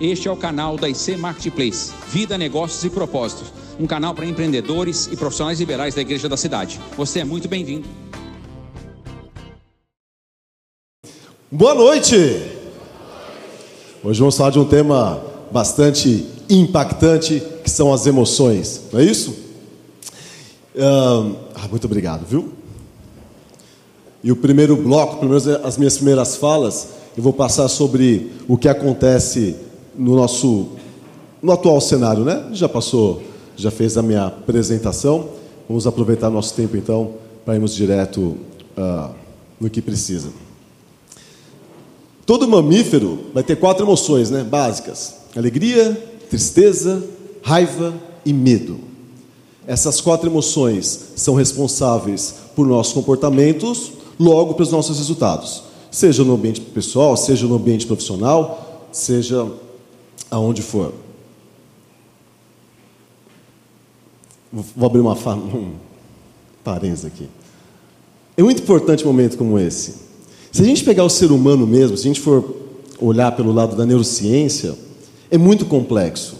[0.00, 5.06] Este é o canal da IC Marketplace, Vida, Negócios e Propósitos, um canal para empreendedores
[5.12, 6.80] e profissionais liberais da Igreja da Cidade.
[6.96, 7.86] Você é muito bem-vindo.
[11.50, 12.16] Boa noite!
[14.02, 19.36] Hoje vamos falar de um tema bastante impactante, que são as emoções, não é isso?
[20.78, 22.54] Ah, muito obrigado, viu?
[24.24, 28.56] E o primeiro bloco, pelo menos as minhas primeiras falas, eu vou passar sobre o
[28.56, 30.68] que acontece no nosso
[31.42, 32.48] no atual cenário, né?
[32.52, 33.22] Já passou,
[33.56, 35.28] já fez a minha apresentação.
[35.68, 38.36] Vamos aproveitar nosso tempo então para irmos direto
[38.76, 39.14] uh,
[39.60, 40.28] no que precisa.
[42.26, 44.44] Todo mamífero vai ter quatro emoções, né?
[44.44, 45.92] Básicas: alegria,
[46.28, 47.02] tristeza,
[47.42, 47.94] raiva
[48.24, 48.78] e medo.
[49.66, 56.34] Essas quatro emoções são responsáveis por nossos comportamentos, logo para os nossos resultados, seja no
[56.34, 59.46] ambiente pessoal, seja no ambiente profissional, seja
[60.30, 60.92] aonde for.
[64.52, 65.72] Vou abrir uma um
[66.64, 67.28] parênteses aqui.
[68.36, 69.94] É muito importante um momento como esse.
[70.50, 72.56] Se a gente pegar o ser humano mesmo, se a gente for
[73.00, 74.74] olhar pelo lado da neurociência,
[75.30, 76.36] é muito complexo.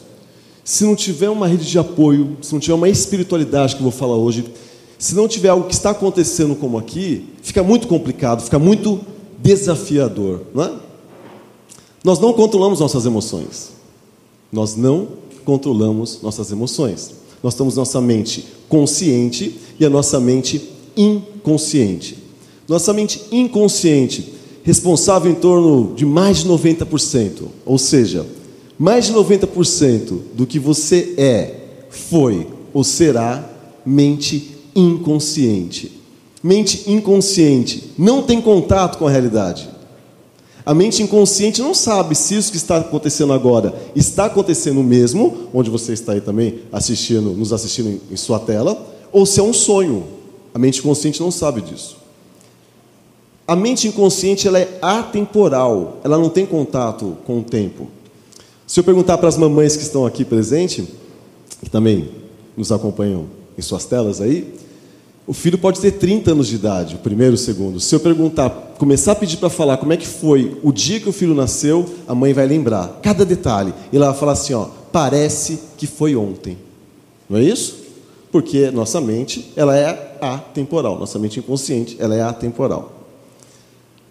[0.65, 3.93] Se não tiver uma rede de apoio, se não tiver uma espiritualidade que eu vou
[3.93, 4.45] falar hoje,
[4.99, 9.01] se não tiver algo que está acontecendo como aqui, fica muito complicado, fica muito
[9.39, 10.73] desafiador, não é?
[12.05, 13.80] Nós não controlamos nossas emoções.
[14.53, 15.09] Nós não
[15.45, 17.13] controlamos nossas emoções.
[17.43, 20.63] Nós temos nossa mente consciente e a nossa mente
[20.97, 22.19] inconsciente.
[22.69, 28.27] Nossa mente inconsciente, responsável em torno de mais de 90%, ou seja,
[28.79, 31.55] mais de 90% do que você é,
[31.91, 33.51] foi ou será
[33.85, 35.93] mente inconsciente.
[36.43, 39.69] Mente inconsciente não tem contato com a realidade.
[40.65, 45.71] A mente inconsciente não sabe se isso que está acontecendo agora está acontecendo mesmo, onde
[45.71, 50.05] você está aí também assistindo, nos assistindo em sua tela, ou se é um sonho.
[50.53, 51.97] A mente consciente não sabe disso.
[53.47, 57.89] A mente inconsciente ela é atemporal, ela não tem contato com o tempo.
[58.67, 60.87] Se eu perguntar para as mamães que estão aqui presentes,
[61.61, 62.11] que também
[62.57, 63.27] nos acompanham
[63.59, 64.55] em suas telas aí,
[65.31, 67.79] o filho pode ter 30 anos de idade, o primeiro, o segundo.
[67.79, 71.09] Se eu perguntar, começar a pedir para falar como é que foi o dia que
[71.09, 73.73] o filho nasceu, a mãe vai lembrar cada detalhe.
[73.93, 76.59] E ela vai falar assim, ó, parece que foi ontem.
[77.29, 77.77] Não é isso?
[78.33, 80.99] Porque nossa mente, ela é atemporal.
[80.99, 82.91] Nossa mente inconsciente, ela é atemporal.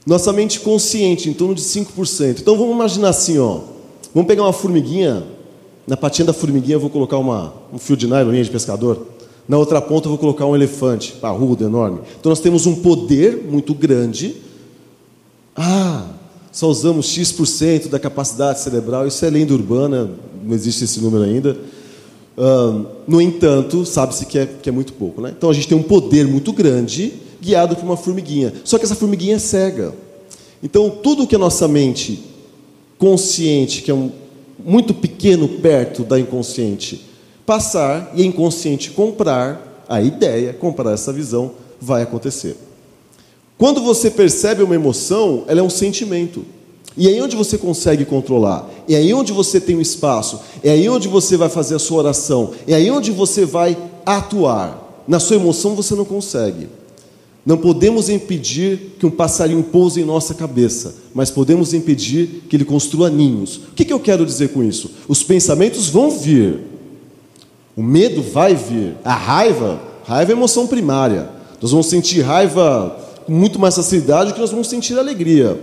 [0.06, 2.40] Nossa mente consciente, em torno de 5%.
[2.40, 3.60] Então vamos imaginar assim, ó.
[4.16, 5.22] Vamos pegar uma formiguinha,
[5.86, 9.19] na patinha da formiguinha eu vou colocar uma, um fio de nylon, de pescador.
[9.50, 12.02] Na outra ponta eu vou colocar um elefante, parrudo, enorme.
[12.20, 14.36] Então nós temos um poder muito grande.
[15.56, 16.06] Ah,
[16.52, 20.12] só usamos X% da capacidade cerebral, isso é lenda urbana,
[20.44, 21.58] não existe esse número ainda.
[22.38, 25.20] Uh, no entanto, sabe-se que é, que é muito pouco.
[25.20, 25.34] Né?
[25.36, 28.54] Então a gente tem um poder muito grande guiado por uma formiguinha.
[28.64, 29.96] Só que essa formiguinha é cega.
[30.62, 32.24] Então tudo que a nossa mente
[33.00, 34.12] consciente, que é um,
[34.64, 37.09] muito pequeno perto da inconsciente,
[37.50, 42.56] passar e a inconsciente comprar a ideia, comprar essa visão, vai acontecer.
[43.58, 46.46] Quando você percebe uma emoção, ela é um sentimento.
[46.96, 50.42] E é aí onde você consegue controlar, é aí onde você tem o um espaço,
[50.64, 55.04] é aí onde você vai fazer a sua oração, é aí onde você vai atuar.
[55.08, 56.68] Na sua emoção você não consegue.
[57.44, 62.66] Não podemos impedir que um passarinho pouse em nossa cabeça, mas podemos impedir que ele
[62.66, 63.58] construa ninhos.
[63.58, 64.92] O que eu quero dizer com isso?
[65.08, 66.69] Os pensamentos vão vir,
[67.80, 68.98] o medo vai vir.
[69.06, 71.30] A raiva, raiva é emoção primária.
[71.62, 72.94] Nós vamos sentir raiva
[73.26, 75.58] com muito mais facilidade do que nós vamos sentir alegria.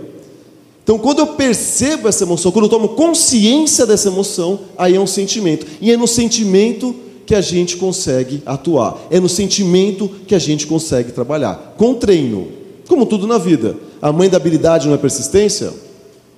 [0.83, 5.05] Então, quando eu percebo essa emoção, quando eu tomo consciência dessa emoção, aí é um
[5.05, 5.67] sentimento.
[5.79, 8.97] E é no sentimento que a gente consegue atuar.
[9.11, 11.75] É no sentimento que a gente consegue trabalhar.
[11.77, 12.47] Com treino,
[12.87, 13.77] como tudo na vida.
[14.01, 15.71] A mãe da habilidade não é persistência?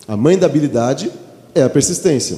[0.05, 1.09] A mãe da habilidade
[1.55, 2.37] é a persistência.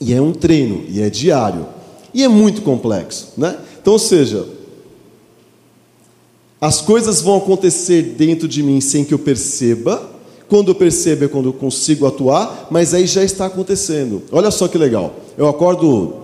[0.00, 1.81] E é um treino, e é diário.
[2.14, 3.58] E é muito complexo, né?
[3.80, 4.46] Então, ou seja,
[6.60, 10.10] as coisas vão acontecer dentro de mim sem que eu perceba.
[10.48, 14.22] Quando eu percebo é quando eu consigo atuar, mas aí já está acontecendo.
[14.30, 15.14] Olha só que legal.
[15.36, 16.14] Eu acordo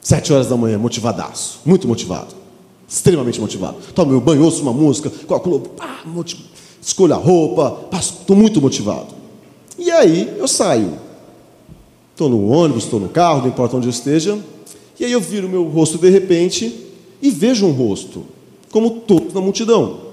[0.00, 2.34] sete horas da manhã, motivadaço, muito motivado,
[2.88, 3.76] extremamente motivado.
[3.94, 6.02] Tomo meu banho, ouço uma música, coloco, ah,
[6.80, 9.14] escolho a roupa, estou muito motivado.
[9.78, 10.98] E aí eu saio.
[12.10, 14.38] Estou no ônibus, estou no carro, não importa onde eu esteja,
[14.98, 16.74] e aí eu viro meu rosto de repente
[17.20, 18.26] e vejo um rosto,
[18.70, 20.04] como todo na multidão.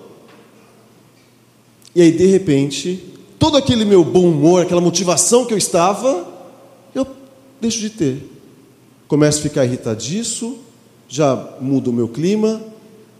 [1.93, 3.03] E aí, de repente,
[3.37, 6.25] todo aquele meu bom humor, aquela motivação que eu estava,
[6.95, 7.05] eu
[7.59, 8.29] deixo de ter.
[9.07, 10.57] Começo a ficar irritadiço,
[11.09, 12.61] já muda o meu clima.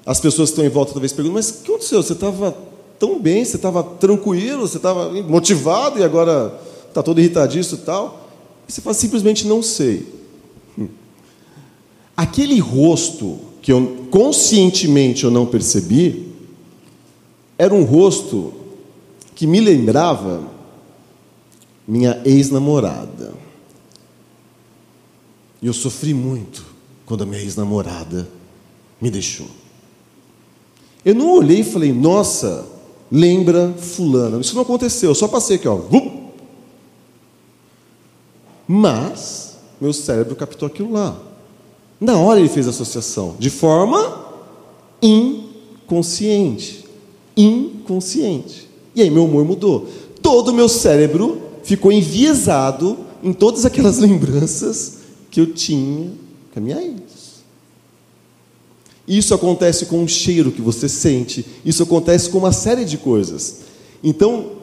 [0.05, 2.01] As pessoas que estão em volta talvez perguntam: Mas o que aconteceu?
[2.01, 2.57] Você estava
[2.97, 6.57] tão bem, você estava tranquilo, você estava motivado e agora
[6.87, 8.29] está todo irritadiço e tal.
[8.67, 10.20] E você fala: Simplesmente não sei.
[12.21, 16.31] Aquele rosto que eu conscientemente eu não percebi,
[17.57, 18.53] era um rosto
[19.33, 20.43] que me lembrava
[21.87, 23.33] minha ex-namorada.
[25.63, 26.63] E eu sofri muito
[27.07, 28.29] quando a minha ex-namorada
[29.01, 29.47] me deixou.
[31.03, 32.67] Eu não olhei e falei, nossa,
[33.11, 34.39] lembra fulana.
[34.39, 35.81] Isso não aconteceu, eu só passei aqui, ó.
[38.67, 41.30] Mas meu cérebro captou aquilo lá.
[42.01, 44.25] Na hora ele fez a associação, de forma
[44.99, 46.83] inconsciente.
[47.37, 48.67] Inconsciente.
[48.95, 49.87] E aí meu humor mudou.
[50.19, 54.97] Todo o meu cérebro ficou enviesado em todas aquelas lembranças
[55.29, 56.11] que eu tinha
[56.51, 57.43] com a minha ex.
[59.07, 63.57] Isso acontece com o cheiro que você sente, isso acontece com uma série de coisas.
[64.03, 64.53] Então,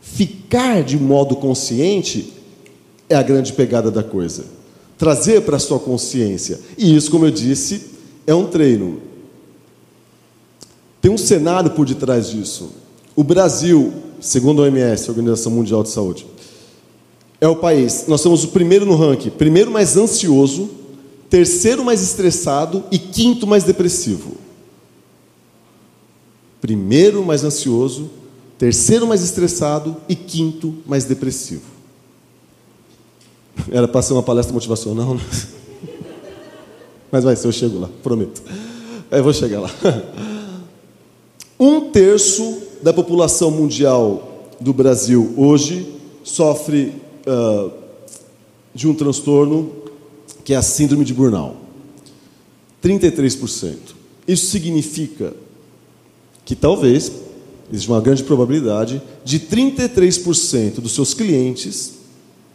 [0.00, 2.32] ficar de modo consciente
[3.08, 4.61] é a grande pegada da coisa
[5.02, 6.60] trazer para a sua consciência.
[6.78, 7.86] E isso, como eu disse,
[8.24, 9.00] é um treino.
[11.00, 12.70] Tem um cenário por detrás disso.
[13.16, 16.24] O Brasil, segundo a OMS, a Organização Mundial de Saúde,
[17.40, 18.04] é o país.
[18.06, 20.70] Nós somos o primeiro no ranking, primeiro mais ansioso,
[21.28, 24.36] terceiro mais estressado e quinto mais depressivo.
[26.60, 28.08] Primeiro mais ansioso,
[28.56, 31.81] terceiro mais estressado e quinto mais depressivo.
[33.70, 35.20] Era para ser uma palestra motivacional, né?
[37.10, 38.42] Mas vai ser, eu chego lá, prometo.
[39.10, 39.70] Eu vou chegar lá.
[41.60, 45.86] Um terço da população mundial do Brasil hoje
[46.24, 46.92] sofre
[47.26, 47.70] uh,
[48.74, 49.70] de um transtorno
[50.44, 51.56] que é a síndrome de Burnout.
[52.82, 53.76] 33%.
[54.26, 55.34] Isso significa
[56.44, 57.12] que talvez,
[57.70, 62.01] existe uma grande probabilidade, de 33% dos seus clientes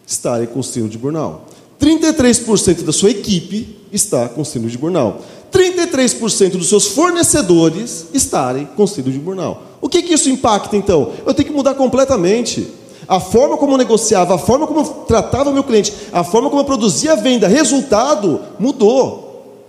[0.07, 1.41] estarem com síndrome de burnout.
[1.79, 5.19] 33% da sua equipe está com síndrome de burnout.
[5.51, 9.59] 33% dos seus fornecedores estarem com síndrome de burnout.
[9.81, 11.11] O que, que isso impacta então?
[11.25, 12.67] Eu tenho que mudar completamente.
[13.07, 16.61] A forma como eu negociava, a forma como eu tratava meu cliente, a forma como
[16.61, 19.63] eu produzia a venda, resultado mudou.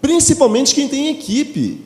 [0.00, 1.82] Principalmente quem tem equipe.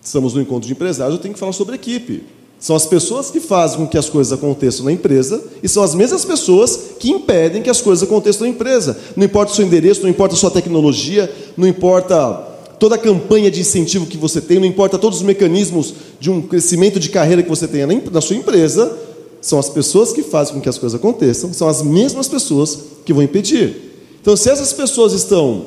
[0.00, 2.37] Estamos no encontro de empresários, eu tenho que falar sobre equipe.
[2.58, 5.94] São as pessoas que fazem com que as coisas aconteçam na empresa e são as
[5.94, 8.98] mesmas pessoas que impedem que as coisas aconteçam na empresa.
[9.16, 12.46] Não importa o seu endereço, não importa a sua tecnologia, não importa
[12.80, 16.42] toda a campanha de incentivo que você tem, não importa todos os mecanismos de um
[16.42, 18.96] crescimento de carreira que você tenha na sua empresa,
[19.40, 23.12] são as pessoas que fazem com que as coisas aconteçam, são as mesmas pessoas que
[23.12, 23.88] vão impedir.
[24.20, 25.66] Então, se essas pessoas estão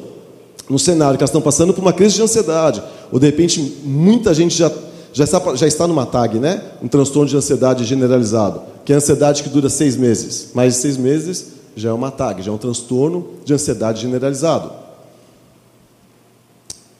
[0.69, 4.33] no cenário que elas estão passando por uma crise de ansiedade, ou de repente muita
[4.33, 4.71] gente já
[5.13, 6.61] já está, já está numa tag, né?
[6.81, 10.49] Um transtorno de ansiedade generalizado, que é a ansiedade que dura seis meses.
[10.53, 14.71] Mais de seis meses já é uma tag, já é um transtorno de ansiedade generalizado.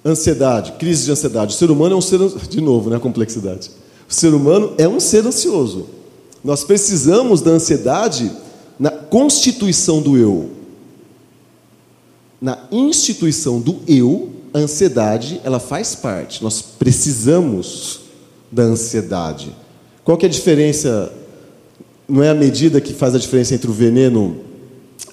[0.04, 1.54] Ansiedade, crise de ansiedade.
[1.54, 2.20] O ser humano é um ser.
[2.50, 2.98] De novo, né?
[2.98, 3.70] A complexidade.
[4.10, 5.88] O ser humano é um ser ansioso.
[6.44, 8.32] Nós precisamos da ansiedade
[8.80, 10.50] na constituição do eu.
[12.42, 16.44] Na instituição do eu, a ansiedade ela faz parte.
[16.44, 18.02] Nós precisamos
[18.52, 19.56] da ansiedade.
[20.04, 21.12] Qual que é a diferença?
[22.08, 24.38] Não é a medida que faz a diferença entre o veneno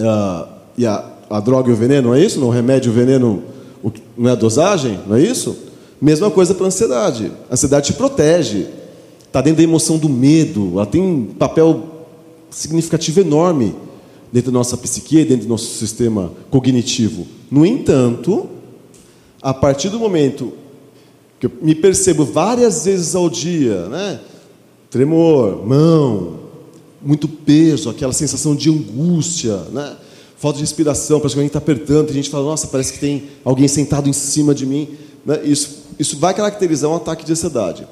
[0.00, 2.40] uh, e a, a, droga e o veneno, não é isso?
[2.40, 3.42] Não, o remédio e o veneno
[3.82, 5.56] o, não é a dosagem, não é isso?
[6.00, 7.30] Mesma coisa para a ansiedade.
[7.48, 8.66] A ansiedade te protege.
[9.26, 10.72] Está dentro da emoção do medo.
[10.74, 11.84] Ela tem um papel
[12.50, 13.74] significativo enorme
[14.32, 17.26] dentro da nossa psique, dentro do nosso sistema cognitivo.
[17.50, 18.48] No entanto,
[19.42, 20.52] a partir do momento
[21.38, 24.20] que eu me percebo várias vezes ao dia, né?
[24.90, 26.40] Tremor, mão,
[27.00, 29.96] muito peso, aquela sensação de angústia, né?
[30.36, 33.24] Falta de respiração, parece que alguém está apertando, a gente fala, nossa, parece que tem
[33.44, 34.88] alguém sentado em cima de mim.
[35.26, 35.40] Né?
[35.44, 37.86] Isso, isso vai caracterizar um ataque de ansiedade.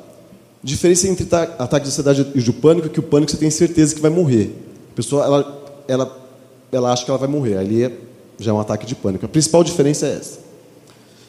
[0.62, 1.26] Diferença entre
[1.58, 4.10] ataque de ansiedade e de pânico é que o pânico você tem certeza que vai
[4.10, 4.54] morrer.
[4.92, 6.28] A pessoa, ela, ela,
[6.72, 7.56] ela acha que ela vai morrer.
[7.56, 7.92] Ali é,
[8.38, 9.26] já é um ataque de pânico.
[9.26, 10.45] A principal diferença é essa.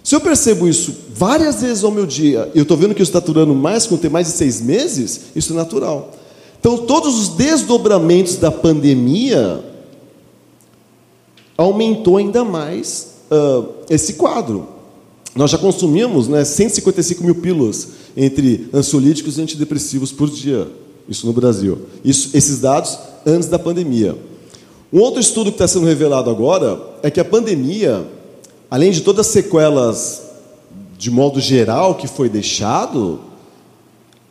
[0.08, 3.10] Se eu percebo isso várias vezes ao meu dia, e eu estou vendo que isso
[3.10, 6.14] está durando mais com ter mais de seis meses, isso é natural.
[6.58, 9.62] Então, todos os desdobramentos da pandemia
[11.58, 14.70] aumentou ainda mais uh, esse quadro.
[15.36, 20.70] Nós já consumimos né, 155 mil pílulas entre ansiolíticos e antidepressivos por dia,
[21.10, 21.80] isso no Brasil.
[22.02, 24.18] Isso, esses dados antes da pandemia.
[24.94, 28.08] Um outro estudo que está sendo revelado agora é que a pandemia,
[28.70, 30.28] além de todas as sequelas
[30.98, 33.20] de modo geral que foi deixado,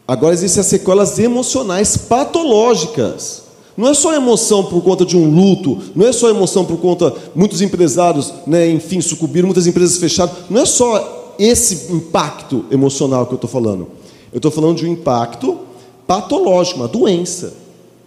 [0.06, 3.42] agora existem as sequelas emocionais patológicas.
[3.76, 7.14] Não é só emoção por conta de um luto, não é só emoção por conta
[7.34, 10.32] muitos empresários, né, enfim, sucumbiram, muitas empresas fecharam.
[10.48, 13.88] Não é só esse impacto emocional que eu estou falando.
[14.32, 15.58] Eu estou falando de um impacto
[16.06, 17.52] patológico, uma doença,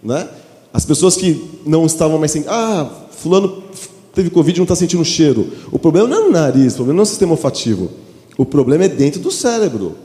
[0.02, 0.28] né?
[0.72, 3.62] As pessoas que não estavam mais sentindo, ah, fulano
[4.14, 5.48] teve Covid e não está sentindo cheiro.
[5.70, 7.90] O problema não é no nariz, o problema não é no sistema olfativo.
[8.36, 9.96] O problema é dentro do cérebro.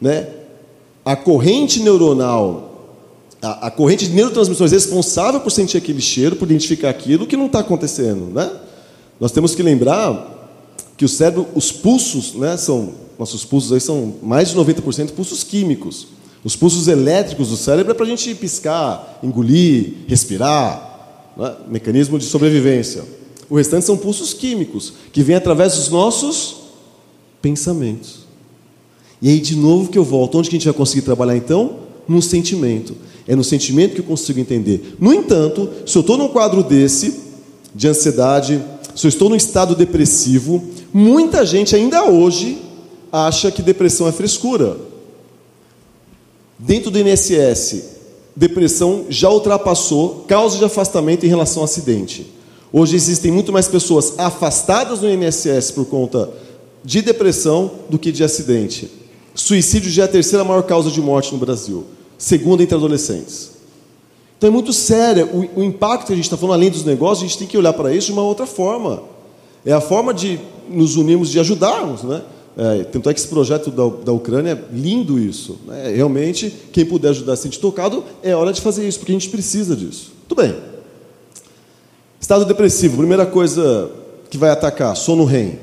[0.00, 0.28] Né?
[1.04, 2.96] A corrente neuronal,
[3.40, 7.46] a, a corrente de neurotransmissões responsável por sentir aquele cheiro, por identificar aquilo que não
[7.46, 8.32] está acontecendo.
[8.34, 8.50] Né?
[9.20, 10.34] Nós temos que lembrar
[10.96, 15.42] que o cérebro, os pulsos, né, são, nossos pulsos aí são mais de 90% pulsos
[15.44, 16.08] químicos.
[16.42, 21.54] Os pulsos elétricos do cérebro é para a gente piscar, engolir, respirar, né?
[21.68, 23.04] mecanismo de sobrevivência.
[23.48, 26.56] O restante são pulsos químicos, que vêm através dos nossos
[27.40, 28.26] pensamentos.
[29.20, 30.38] E aí, de novo, que eu volto.
[30.38, 31.78] Onde que a gente vai conseguir trabalhar então?
[32.08, 32.96] No sentimento.
[33.26, 34.96] É no sentimento que eu consigo entender.
[35.00, 37.20] No entanto, se eu estou num quadro desse,
[37.74, 38.62] de ansiedade,
[38.94, 40.62] se eu estou num estado depressivo,
[40.92, 42.58] muita gente ainda hoje
[43.10, 44.76] acha que depressão é frescura.
[46.58, 47.82] Dentro do INSS,
[48.34, 52.35] depressão já ultrapassou causa de afastamento em relação ao acidente.
[52.72, 56.30] Hoje existem muito mais pessoas afastadas do INSS por conta
[56.84, 58.90] de depressão do que de acidente.
[59.34, 61.84] Suicídio já é a terceira maior causa de morte no Brasil,
[62.16, 63.50] segunda entre adolescentes.
[64.38, 67.24] Então é muito sério o, o impacto que a gente está falando, além dos negócios,
[67.24, 69.02] a gente tem que olhar para isso de uma outra forma.
[69.64, 72.22] É a forma de nos unirmos, de ajudarmos, né?
[72.56, 75.58] É, tanto é que esse projeto da, da Ucrânia é lindo isso.
[75.66, 75.92] Né?
[75.94, 79.28] Realmente, quem puder ajudar a sentir tocado, é hora de fazer isso, porque a gente
[79.28, 80.12] precisa disso.
[80.26, 80.54] Tudo bem.
[82.20, 83.90] Estado depressivo, primeira coisa
[84.30, 85.58] que vai atacar, sono REM.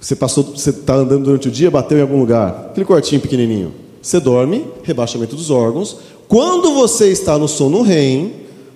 [0.00, 3.72] Você passou, você está andando durante o dia, bateu em algum lugar, aquele cortinho pequenininho.
[4.02, 5.96] Você dorme, rebaixamento dos órgãos.
[6.28, 8.32] Quando você está no sono REM,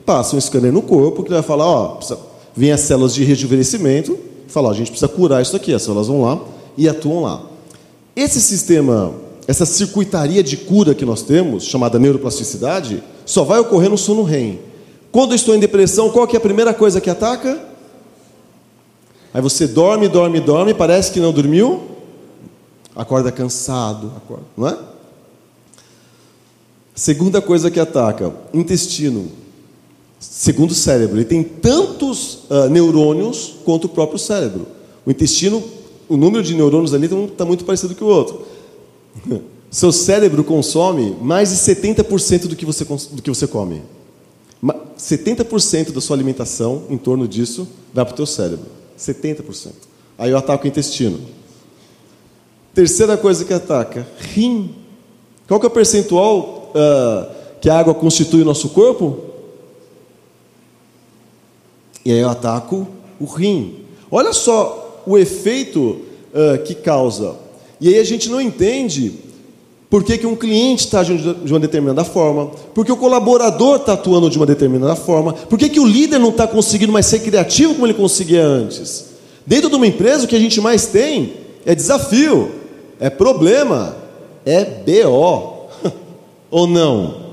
[0.07, 1.99] passa um scanner no corpo que vai falar, ó,
[2.57, 6.23] vem as células de rejuvenescimento, falar, a gente precisa curar isso aqui, as células vão
[6.23, 6.41] lá
[6.79, 7.43] e atuam lá.
[8.17, 9.13] Esse sistema,
[9.47, 14.59] essa circuitaria de cura que nós temos, chamada neuroplasticidade, só vai ocorrer no sono REM.
[15.11, 17.67] Quando eu estou em depressão, qual que é a primeira coisa que ataca?
[19.33, 21.83] Aí você dorme, dorme, dorme, parece que não dormiu,
[22.95, 24.79] acorda cansado, acorda, não é?
[26.95, 29.31] Segunda coisa que ataca, intestino.
[30.19, 34.67] Segundo o cérebro, ele tem tantos uh, neurônios quanto o próprio cérebro.
[35.07, 35.63] O intestino,
[36.09, 38.43] o número de neurônios ali está muito parecido com o outro.
[39.71, 43.83] Seu cérebro consome mais de 70% do que você, do que você come.
[44.63, 48.67] 70% da sua alimentação, em torno disso, vai para o teu cérebro.
[48.99, 49.73] 70%.
[50.19, 51.21] Aí eu ataco o intestino.
[52.75, 54.75] Terceira coisa que ataca, rim.
[55.47, 59.19] Qual que é o percentual uh, que a água constitui o nosso corpo?
[62.05, 62.87] E aí eu ataco
[63.21, 63.85] o rim.
[64.11, 66.01] Olha só o efeito
[66.33, 67.37] uh, que causa.
[67.81, 69.15] E aí a gente não entende
[69.91, 73.77] por que, que um cliente está agindo de uma determinada forma, por que o colaborador
[73.77, 77.07] está atuando de uma determinada forma, por que, que o líder não está conseguindo mais
[77.07, 79.07] ser criativo como ele conseguia antes.
[79.47, 81.33] Dentro de uma empresa, o que a gente mais tem
[81.65, 82.51] é desafio,
[83.01, 83.97] é problema,
[84.45, 85.69] é BO.
[86.51, 87.29] Ou não?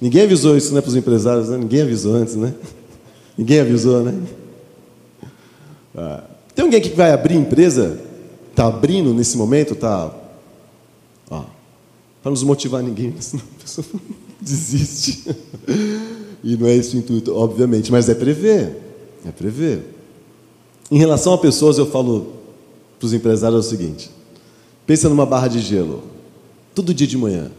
[0.00, 1.58] Ninguém avisou isso né, para os empresários, né?
[1.58, 2.52] ninguém avisou antes, né?
[3.38, 4.14] Ninguém avisou, né?
[5.96, 7.98] Ah, tem alguém que vai abrir empresa?
[8.50, 9.72] Está abrindo nesse momento?
[9.74, 10.12] Está.
[12.22, 13.86] Para nos motivar ninguém, senão a pessoa
[14.40, 15.24] desiste.
[16.44, 18.76] E não é esse o intuito, obviamente, mas é prever.
[19.26, 19.82] É prever.
[20.90, 22.32] Em relação a pessoas, eu falo
[22.98, 24.10] para os empresários o seguinte:
[24.86, 26.02] pensa numa barra de gelo,
[26.74, 27.50] todo dia de manhã.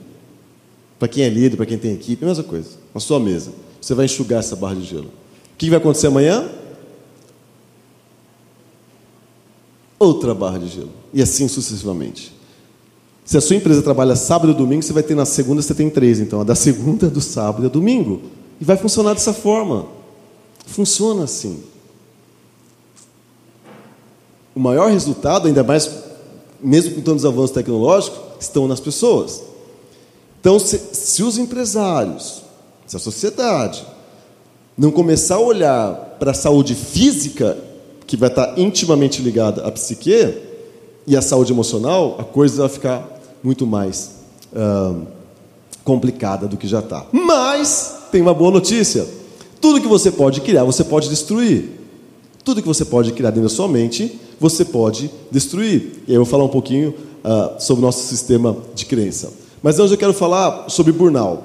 [0.99, 2.69] Para quem é líder, para quem tem equipe, a mesma coisa.
[2.93, 3.51] Na sua mesa.
[3.81, 5.07] Você vai enxugar essa barra de gelo.
[5.07, 6.49] O que vai acontecer amanhã?
[9.99, 10.91] Outra barra de gelo.
[11.13, 12.33] E assim sucessivamente.
[13.25, 15.89] Se a sua empresa trabalha sábado e domingo, você vai ter na segunda, você tem
[15.89, 16.19] três.
[16.19, 18.21] Então, a da segunda, do sábado e do domingo.
[18.59, 19.87] E vai funcionar dessa forma.
[20.65, 21.59] Funciona assim.
[24.53, 25.89] O maior resultado, ainda mais,
[26.61, 29.41] mesmo com tantos avanços tecnológicos, estão nas pessoas.
[30.39, 32.43] Então, se, se os empresários,
[32.85, 33.85] se a sociedade
[34.77, 37.57] não começar a olhar para a saúde física,
[38.05, 40.51] que vai estar intimamente ligada à psique,
[41.05, 43.12] e à saúde emocional, a coisa vai ficar
[43.43, 44.11] muito mais
[44.53, 45.05] uh,
[45.83, 47.05] complicada do que já está.
[47.11, 49.05] Mas tem uma boa notícia.
[49.59, 51.69] Tudo que você pode criar, você pode destruir.
[52.43, 56.03] Tudo que você pode criar dentro da sua mente, você pode destruir.
[56.07, 59.31] E aí eu vou falar um pouquinho uh, sobre o nosso sistema de crença.
[59.61, 61.41] Mas hoje eu quero falar sobre burnout.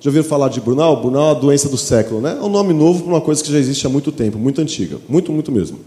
[0.00, 1.00] Já ouviram falar de burnout?
[1.00, 2.36] Burnout é a doença do século, né?
[2.38, 4.98] É um nome novo para uma coisa que já existe há muito tempo, muito antiga.
[5.08, 5.78] Muito, muito mesmo.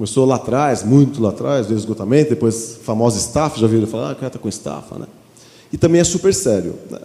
[0.00, 4.14] Começou lá atrás, muito lá atrás, do esgotamento, depois famosa estafa, já ouviram falar, ah,
[4.14, 5.06] cara está com estafa, né?
[5.70, 6.74] E também é super sério.
[6.90, 7.00] Né?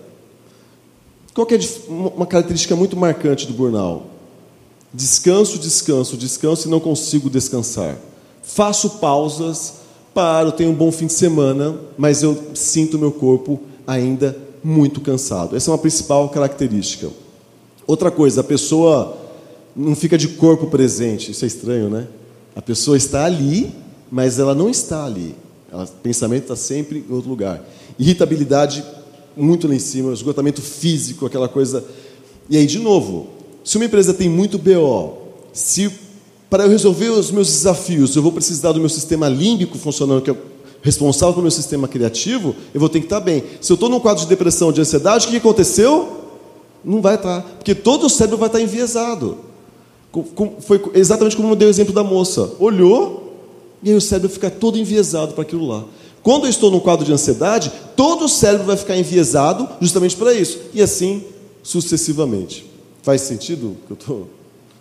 [1.33, 1.59] Qual é
[1.89, 4.05] uma característica muito marcante do burnout?
[4.93, 7.97] Descanso, descanso, descanso e não consigo descansar.
[8.41, 9.73] Faço pausas,
[10.13, 15.53] paro, tenho um bom fim de semana, mas eu sinto meu corpo ainda muito cansado.
[15.57, 17.09] Essa é uma principal característica.
[17.85, 19.17] Outra coisa, a pessoa
[19.75, 21.31] não fica de corpo presente.
[21.31, 22.07] Isso é estranho, né?
[22.55, 23.73] A pessoa está ali,
[24.09, 25.35] mas ela não está ali.
[25.71, 27.63] o pensamento está sempre em outro lugar.
[27.99, 28.83] Irritabilidade
[29.35, 31.83] muito lá em cima, esgotamento físico, aquela coisa.
[32.49, 33.27] E aí, de novo,
[33.63, 35.17] se uma empresa tem muito BO,
[35.51, 35.91] se
[36.49, 40.31] para eu resolver os meus desafios eu vou precisar do meu sistema límbico funcionando, que
[40.31, 40.35] é
[40.81, 43.43] responsável pelo meu sistema criativo, eu vou ter que estar bem.
[43.59, 46.21] Se eu estou num quadro de depressão, de ansiedade, o que aconteceu?
[46.83, 49.39] Não vai estar, porque todo o cérebro vai estar enviesado.
[50.61, 52.53] Foi exatamente como eu dei o exemplo da moça.
[52.59, 53.33] Olhou,
[53.83, 55.85] e aí o cérebro fica todo enviesado para aquilo lá.
[56.23, 60.33] Quando eu estou num quadro de ansiedade, todo o cérebro vai ficar enviesado justamente para
[60.33, 60.59] isso.
[60.73, 61.23] E assim
[61.61, 62.65] sucessivamente.
[63.03, 64.29] Faz sentido o que eu estou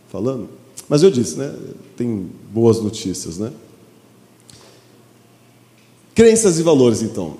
[0.08, 0.48] falando?
[0.88, 1.54] Mas eu disse, né?
[1.96, 3.52] Tem boas notícias, né?
[6.14, 7.36] Crenças e valores, então.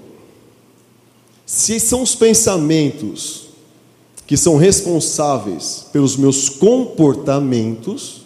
[1.47, 3.44] Se são os pensamentos
[4.27, 8.23] que são responsáveis pelos meus comportamentos,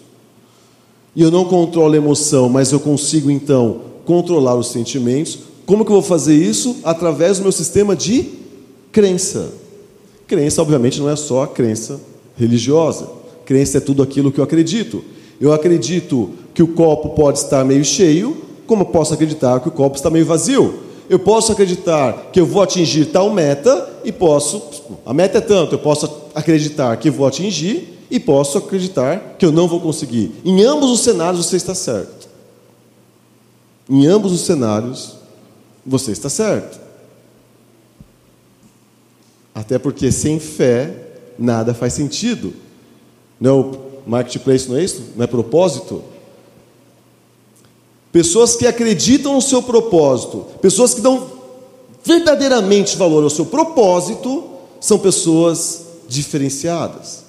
[1.14, 5.90] e eu não controlo a emoção, mas eu consigo então controlar os sentimentos, como que
[5.90, 6.76] eu vou fazer isso?
[6.83, 8.25] Através do meu sistema de
[8.90, 9.52] crença.
[10.26, 12.00] Crença, obviamente, não é só a crença
[12.38, 13.07] religiosa.
[13.45, 15.05] Crença é tudo aquilo que eu acredito.
[15.40, 19.73] Eu acredito que o copo pode estar meio cheio, como eu posso acreditar que o
[19.73, 20.75] copo está meio vazio.
[21.09, 24.62] Eu posso acreditar que eu vou atingir tal meta e posso.
[25.07, 29.53] A meta é tanto, eu posso acreditar que vou atingir e posso acreditar que eu
[29.53, 30.33] não vou conseguir.
[30.44, 32.29] Em ambos os cenários você está certo.
[33.88, 35.16] Em ambos os cenários
[35.85, 36.79] você está certo.
[39.55, 40.94] Até porque sem fé
[41.38, 42.53] nada faz sentido.
[43.40, 45.05] Não é marketplace, não é isso?
[45.16, 46.03] Não é propósito?
[48.11, 51.27] Pessoas que acreditam no seu propósito, pessoas que dão
[52.05, 54.44] verdadeiramente valor ao seu propósito,
[54.81, 57.25] são pessoas diferenciadas.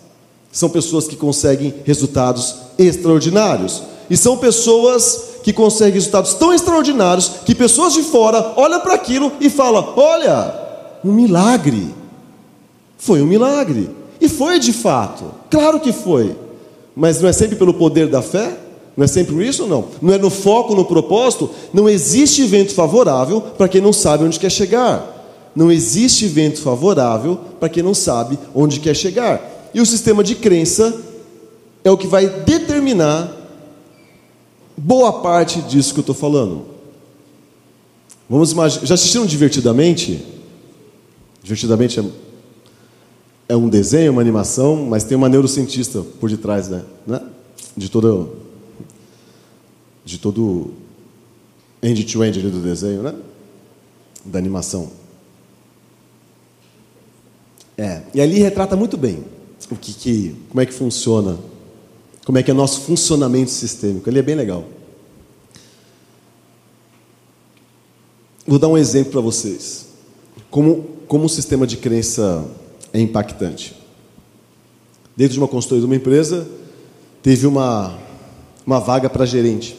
[0.52, 3.84] São pessoas que conseguem resultados extraordinários.
[4.10, 9.32] E são pessoas que consegue resultados tão extraordinários que pessoas de fora olham para aquilo
[9.40, 10.54] e falam: Olha,
[11.04, 11.94] um milagre.
[12.98, 13.90] Foi um milagre.
[14.20, 15.26] E foi de fato.
[15.50, 16.36] Claro que foi.
[16.96, 18.58] Mas não é sempre pelo poder da fé?
[19.00, 19.86] Não é sempre isso ou não?
[20.02, 21.50] Não é no foco, no propósito?
[21.74, 25.50] Não existe vento favorável para quem não sabe onde quer chegar.
[25.56, 29.70] Não existe vento favorável para quem não sabe onde quer chegar.
[29.74, 31.02] E o sistema de crença
[31.82, 33.32] é o que vai determinar
[34.76, 36.66] boa parte disso que eu estou falando.
[38.30, 38.86] Vamos imaginar.
[38.86, 40.26] Já assistiram Divertidamente?
[41.42, 42.04] Divertidamente é,
[43.48, 46.84] é um desenho, uma animação, mas tem uma neurocientista por detrás, né?
[47.08, 47.22] né?
[47.78, 48.49] De todo.
[50.10, 50.74] De todo.
[51.82, 53.16] End-to-end do desenho, né?
[54.26, 54.92] Da animação.
[57.78, 59.24] É, e ali retrata muito bem
[59.72, 61.38] o que, que como é que funciona
[62.30, 64.08] como é que é nosso funcionamento sistêmico.
[64.08, 64.64] Ele é bem legal.
[68.46, 69.88] Vou dar um exemplo para vocês.
[70.52, 72.46] Como, como o sistema de crença
[72.94, 73.76] é impactante.
[75.18, 76.48] Dentro de uma consultoria de uma empresa,
[77.24, 77.98] teve uma,
[78.64, 79.76] uma vaga para gerente.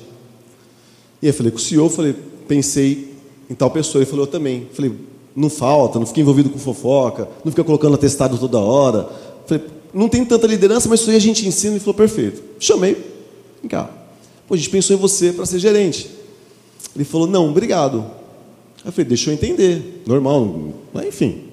[1.22, 2.14] E eu falei com o CEO, falei,
[2.48, 3.14] pensei
[3.48, 4.02] em tal pessoa.
[4.02, 4.66] Ele falou, eu também.
[4.72, 4.92] Falei,
[5.35, 9.09] não falta, não fica envolvido com fofoca, não fica colocando atestado toda hora.
[9.46, 11.72] Falei, não tem tanta liderança, mas isso aí a gente ensina.
[11.72, 12.42] Ele falou, perfeito.
[12.59, 12.94] Chamei,
[13.61, 13.90] vem cá.
[14.46, 16.11] Pô, a gente pensou em você para ser gerente.
[16.94, 18.04] Ele falou, não, obrigado.
[18.85, 20.02] Eu falei, deixa eu entender.
[20.06, 21.44] Normal, mas enfim.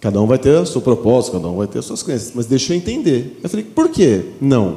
[0.00, 2.32] Cada um vai ter seu propósito, cada um vai ter as suas crenças.
[2.34, 3.38] Mas deixa eu entender.
[3.42, 4.26] Eu falei, por quê?
[4.40, 4.68] Não.
[4.68, 4.76] Ele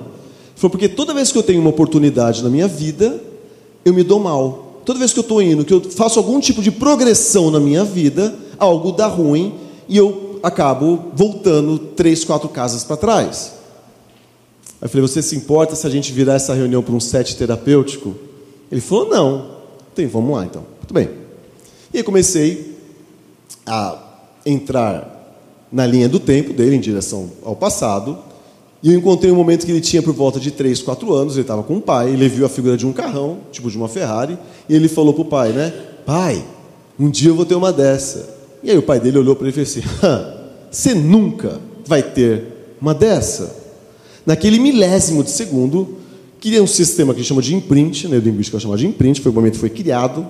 [0.55, 3.21] falou, porque toda vez que eu tenho uma oportunidade na minha vida,
[3.83, 4.81] eu me dou mal.
[4.85, 7.83] Toda vez que eu estou indo, que eu faço algum tipo de progressão na minha
[7.83, 9.55] vida, algo dá ruim
[9.87, 13.53] e eu acabo voltando três, quatro casas para trás.
[14.81, 17.35] Aí eu falei, você se importa se a gente virar essa reunião para um set
[17.35, 18.15] terapêutico?
[18.71, 19.51] Ele falou, não.
[19.93, 20.63] Tem, vamos lá então.
[20.77, 21.09] Muito bem.
[21.93, 22.77] E aí comecei
[23.65, 23.97] a
[24.45, 25.11] entrar
[25.71, 28.17] na linha do tempo dele, em direção ao passado,
[28.83, 31.41] E eu encontrei um momento que ele tinha por volta de 3, 4 anos, ele
[31.41, 34.37] estava com o pai, ele viu a figura de um carrão, tipo de uma Ferrari,
[34.67, 35.71] e ele falou para o pai, né?
[36.05, 36.43] Pai,
[36.99, 38.27] um dia eu vou ter uma dessa.
[38.63, 39.87] E aí o pai dele olhou para ele e fez assim:
[40.71, 43.55] Você nunca vai ter uma dessa.
[44.25, 45.97] Naquele milésimo de segundo,
[46.39, 49.35] cria um sistema que ele chama de imprint, né, linguística chama de imprint, foi o
[49.35, 50.25] momento que foi criado,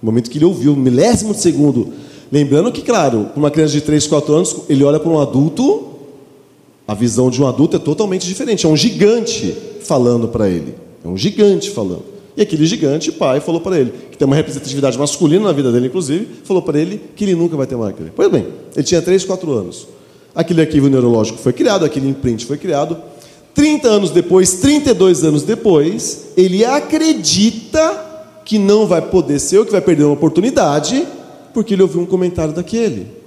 [0.00, 1.92] o momento que ele ouviu, milésimo de segundo.
[2.30, 5.87] Lembrando que, claro, para uma criança de 3, 4 anos, ele olha para um adulto
[6.88, 8.64] a visão de um adulto é totalmente diferente.
[8.64, 10.74] É um gigante falando para ele.
[11.04, 12.02] É um gigante falando.
[12.34, 15.88] E aquele gigante, pai, falou para ele, que tem uma representatividade masculina na vida dele,
[15.88, 18.10] inclusive, falou para ele que ele nunca vai ter arquivo.
[18.16, 19.86] Pois bem, ele tinha 3, 4 anos.
[20.34, 22.96] Aquele arquivo neurológico foi criado, aquele imprint foi criado.
[23.54, 29.72] 30 anos depois, 32 anos depois, ele acredita que não vai poder ser ou que
[29.72, 31.06] vai perder uma oportunidade,
[31.52, 33.17] porque ele ouviu um comentário daquele.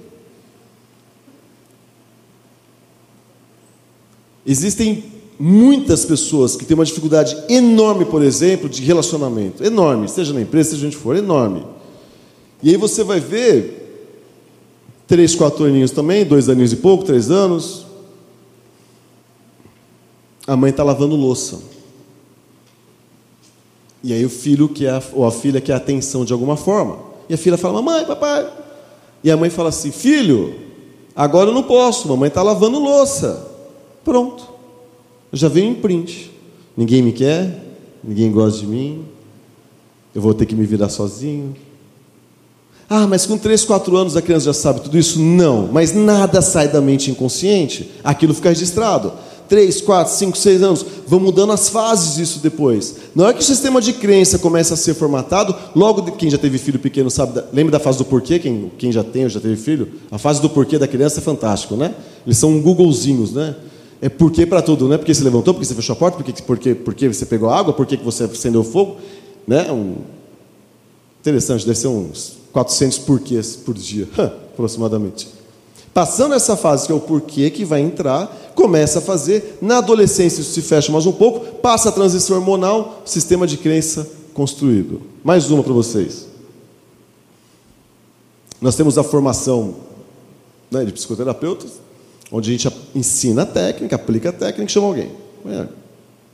[4.44, 5.04] Existem
[5.38, 9.64] muitas pessoas que têm uma dificuldade enorme, por exemplo, de relacionamento.
[9.64, 11.64] Enorme, seja na empresa, seja onde for, enorme.
[12.62, 13.80] E aí você vai ver
[15.06, 17.86] três, quatro aninhos também, dois aninhos e pouco, três anos.
[20.46, 21.60] A mãe está lavando louça.
[24.02, 26.98] E aí o filho quer, ou a filha quer atenção de alguma forma.
[27.28, 28.48] E a filha fala, mamãe, papai.
[29.22, 30.54] E a mãe fala assim, filho,
[31.14, 33.51] agora eu não posso, mamãe está lavando louça.
[34.04, 34.44] Pronto.
[35.32, 36.30] Já venho em print.
[36.76, 37.62] Ninguém me quer,
[38.02, 39.04] ninguém gosta de mim,
[40.14, 41.54] eu vou ter que me virar sozinho.
[42.88, 45.20] Ah, mas com 3, 4 anos a criança já sabe tudo isso?
[45.20, 49.12] Não, mas nada sai da mente inconsciente, aquilo fica registrado.
[49.48, 52.96] 3, 4, 5, 6 anos, vão mudando as fases disso depois.
[53.14, 56.38] Não é que o sistema de crença começa a ser formatado, logo de, quem já
[56.38, 59.40] teve filho pequeno sabe, lembra da fase do porquê, quem, quem já tem ou já
[59.40, 59.88] teve filho?
[60.10, 61.94] A fase do porquê da criança é fantástico, né?
[62.26, 63.54] Eles são Googlezinhos, né?
[64.02, 66.42] É porquê para tudo, não é porque você levantou, porque você fechou a porta, porque,
[66.42, 68.96] porque, porque você pegou água, porque você acendeu fogo.
[69.46, 69.70] Né?
[69.70, 69.94] Um...
[71.20, 75.28] Interessante, deve ser uns 400 porquês por dia, aproximadamente.
[75.94, 79.58] Passando essa fase, que é o porquê que vai entrar, começa a fazer.
[79.62, 84.10] Na adolescência isso se fecha mais um pouco, passa a transição hormonal, sistema de crença
[84.34, 85.00] construído.
[85.22, 86.26] Mais uma para vocês.
[88.60, 89.76] Nós temos a formação
[90.72, 91.72] né, de psicoterapeutas,
[92.32, 95.10] onde a gente ensina a técnica, aplica a técnica e chama alguém.
[95.46, 95.66] É.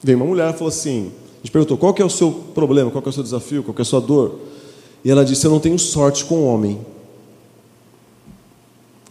[0.03, 2.91] Vem uma mulher e falou assim: a gente perguntou qual que é o seu problema,
[2.91, 4.39] qual que é o seu desafio, qual que é a sua dor.
[5.05, 6.79] E ela disse: Eu não tenho sorte com o homem.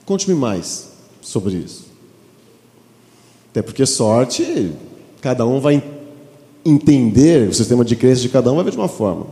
[0.06, 0.88] Conte-me mais
[1.22, 1.86] sobre isso.
[3.52, 4.72] Até porque sorte,
[5.20, 5.84] cada um vai
[6.64, 9.28] entender, o sistema de crença de cada um vai ver de uma forma.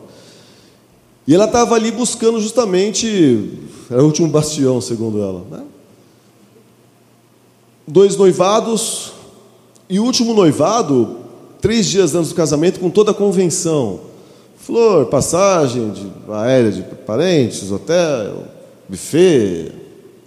[1.27, 3.49] E ela estava ali buscando justamente,
[3.89, 5.45] era o último bastião, segundo ela.
[5.49, 5.63] Né?
[7.87, 9.13] Dois noivados,
[9.89, 11.17] e o último noivado,
[11.61, 13.99] três dias antes do casamento, com toda a convenção.
[14.57, 18.45] Flor, passagem de, aérea de parentes, hotel,
[18.89, 19.71] buffet,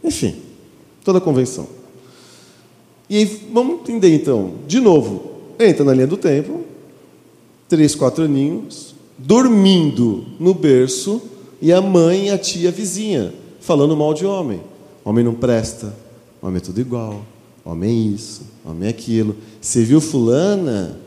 [0.04, 0.36] enfim,
[1.04, 1.66] toda a convenção.
[3.10, 6.64] E aí, vamos entender então, de novo, entra na linha do tempo,
[7.68, 11.20] três, quatro aninhos, dormindo no berço,
[11.60, 14.60] e a mãe e a tia vizinha, falando mal de homem.
[15.04, 15.92] Homem não presta,
[16.40, 17.22] homem é tudo igual,
[17.68, 19.36] homem isso, homem aquilo.
[19.60, 20.98] Você viu fulana?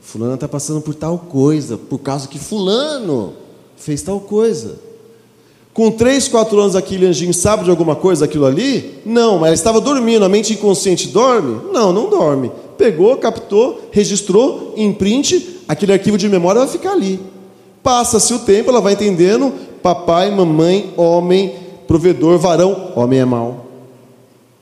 [0.00, 3.32] Fulana está passando por tal coisa, por causa que fulano
[3.76, 4.78] fez tal coisa.
[5.72, 8.98] Com três, quatro anos aquele anjinho sabe de alguma coisa aquilo ali?
[9.06, 11.60] Não, mas ela estava dormindo, a mente inconsciente dorme?
[11.72, 12.50] Não, não dorme.
[12.76, 17.20] Pegou, captou, registrou, imprinte, aquele arquivo de memória vai ficar ali.
[17.82, 19.52] Passa-se o tempo, ela vai entendendo,
[19.82, 21.54] papai, mamãe, homem,
[21.86, 23.66] provedor, varão, homem é mau.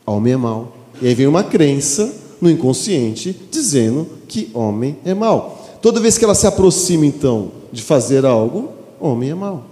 [0.07, 0.78] Homem é mau.
[1.01, 5.79] E aí vem uma crença no inconsciente dizendo que homem é mau.
[5.81, 9.65] Toda vez que ela se aproxima, então, de fazer algo, homem é mau.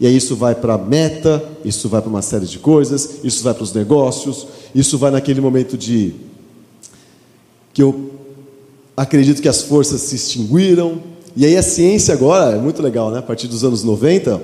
[0.00, 3.44] E aí isso vai para a meta, isso vai para uma série de coisas, isso
[3.44, 6.14] vai para os negócios, isso vai naquele momento de
[7.72, 8.10] que eu
[8.96, 11.00] acredito que as forças se extinguiram.
[11.36, 13.18] E aí a ciência agora, é muito legal, né?
[13.18, 14.40] A partir dos anos 90,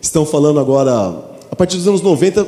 [0.00, 0.92] estão falando agora,
[1.50, 2.46] a partir dos anos 90,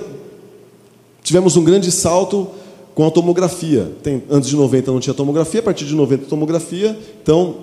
[1.30, 2.48] tivemos um grande salto
[2.92, 3.92] com a tomografia.
[4.02, 6.98] Tem, antes de 90 não tinha tomografia, a partir de 90 tomografia.
[7.22, 7.54] Então,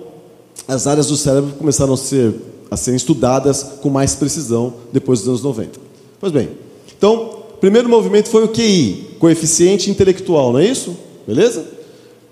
[0.66, 2.34] as áreas do cérebro começaram a ser
[2.70, 5.78] a estudadas com mais precisão depois dos anos 90.
[6.18, 6.48] Pois bem,
[6.96, 10.96] então, primeiro movimento foi o QI, coeficiente intelectual, não é isso?
[11.26, 11.66] Beleza?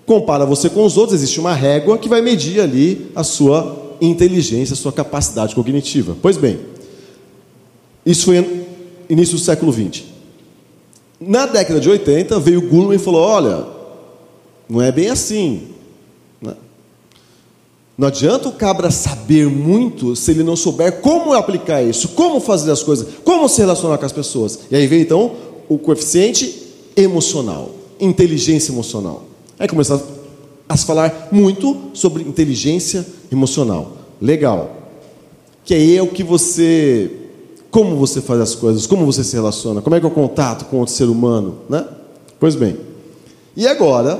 [0.03, 4.73] Compara você com os outros, existe uma régua que vai medir ali a sua inteligência,
[4.73, 6.17] a sua capacidade cognitiva.
[6.19, 6.59] Pois bem,
[8.03, 8.65] isso foi
[9.07, 10.16] início do século XX.
[11.19, 13.65] Na década de 80, veio Goleman e falou: olha,
[14.69, 15.69] não é bem assim.
[16.41, 16.53] Né?
[17.97, 22.71] Não adianta o cabra saber muito se ele não souber como aplicar isso, como fazer
[22.71, 24.59] as coisas, como se relacionar com as pessoas.
[24.69, 25.35] E aí vem então
[25.67, 29.25] o coeficiente emocional, inteligência emocional.
[29.57, 30.03] Aí começa
[30.69, 33.97] a se falar muito sobre inteligência emocional.
[34.21, 34.75] Legal.
[35.63, 37.11] Que aí é o que você.
[37.77, 40.65] Como você faz as coisas, como você se relaciona, como é que é o contato
[40.65, 41.87] com outro ser humano, né?
[42.39, 42.75] Pois bem.
[43.55, 44.19] E agora,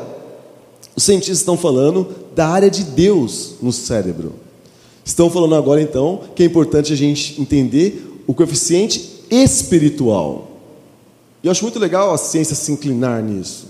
[0.95, 4.33] os cientistas estão falando da área de Deus no cérebro.
[5.03, 10.51] Estão falando agora então que é importante a gente entender o coeficiente espiritual.
[11.41, 13.66] E eu acho muito legal a ciência se inclinar nisso.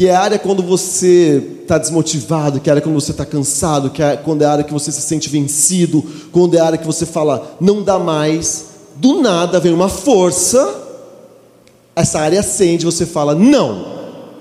[0.00, 3.26] Que é a área quando você está desmotivado, que é a área quando você está
[3.26, 6.64] cansado, que é quando é a área que você se sente vencido, quando é a
[6.64, 8.64] área que você fala, não dá mais.
[8.96, 10.74] Do nada vem uma força,
[11.94, 13.84] essa área acende, você fala, não,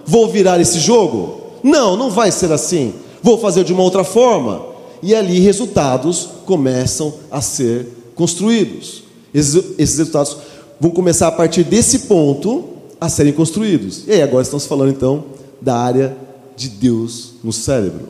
[0.05, 1.41] Vou virar esse jogo?
[1.61, 2.93] Não, não vai ser assim.
[3.21, 4.65] Vou fazer de uma outra forma.
[5.03, 9.03] E ali resultados começam a ser construídos.
[9.33, 10.37] Esses, esses resultados
[10.79, 12.63] vão começar a partir desse ponto
[13.01, 14.07] a serem construídos.
[14.07, 16.17] E aí agora estamos falando então da área
[16.55, 18.07] de Deus no cérebro.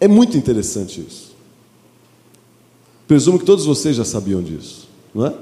[0.00, 1.32] É muito interessante isso.
[3.06, 5.34] Presumo que todos vocês já sabiam disso, não é?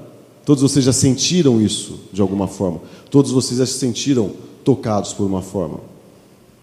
[0.45, 2.81] Todos vocês já sentiram isso de alguma forma.
[3.09, 4.31] Todos vocês já se sentiram
[4.63, 5.79] tocados por uma forma.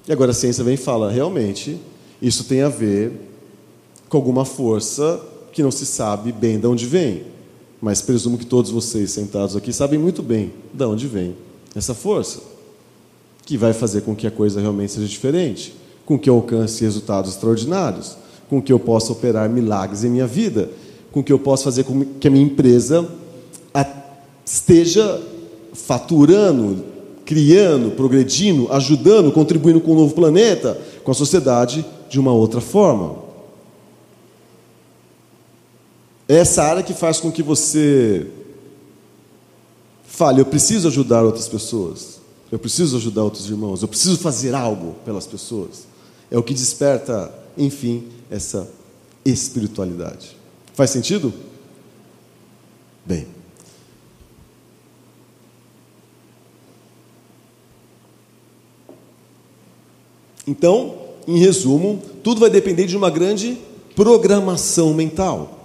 [0.06, 1.78] E agora a ciência vem e fala: realmente,
[2.20, 3.12] isso tem a ver
[4.08, 5.20] com alguma força
[5.52, 7.24] que não se sabe bem de onde vem.
[7.80, 11.36] Mas presumo que todos vocês sentados aqui sabem muito bem de onde vem
[11.74, 12.40] essa força,
[13.48, 17.30] que vai fazer com que a coisa realmente seja diferente, com que eu alcance resultados
[17.30, 18.14] extraordinários,
[18.46, 20.68] com que eu possa operar milagres em minha vida,
[21.10, 23.08] com que eu possa fazer com que a minha empresa
[24.44, 25.22] esteja
[25.72, 26.84] faturando,
[27.24, 33.16] criando, progredindo, ajudando, contribuindo com o novo planeta, com a sociedade de uma outra forma.
[36.28, 38.26] É essa área que faz com que você
[40.06, 42.17] fale: eu preciso ajudar outras pessoas,
[42.50, 45.86] eu preciso ajudar outros irmãos, eu preciso fazer algo pelas pessoas.
[46.30, 48.70] É o que desperta, enfim, essa
[49.24, 50.36] espiritualidade.
[50.74, 51.32] Faz sentido?
[53.04, 53.26] Bem.
[60.46, 60.94] Então,
[61.26, 63.58] em resumo, tudo vai depender de uma grande
[63.94, 65.58] programação mental.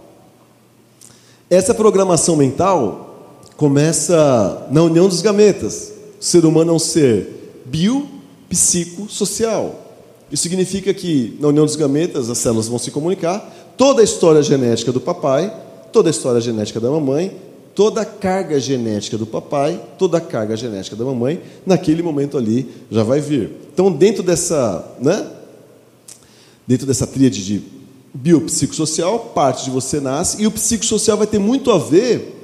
[1.50, 5.92] Essa programação mental começa na união dos gametas.
[6.23, 9.75] O ser humano é um ser biopsicossocial.
[10.31, 14.41] Isso significa que na união dos gametas as células vão se comunicar, toda a história
[14.41, 15.53] genética do papai,
[15.91, 17.36] toda a história genética da mamãe
[17.75, 22.69] toda a carga genética do papai, toda a carga genética da mamãe, naquele momento ali
[22.89, 23.49] já vai vir.
[23.73, 25.25] Então, dentro dessa, né,
[26.67, 27.63] dentro dessa tríade de
[28.13, 32.42] biopsicossocial, parte de você nasce, e o psicossocial vai ter muito a ver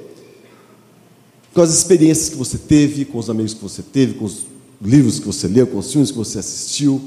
[1.54, 4.46] com as experiências que você teve, com os amigos que você teve, com os
[4.80, 7.00] livros que você leu, com os filmes que você assistiu,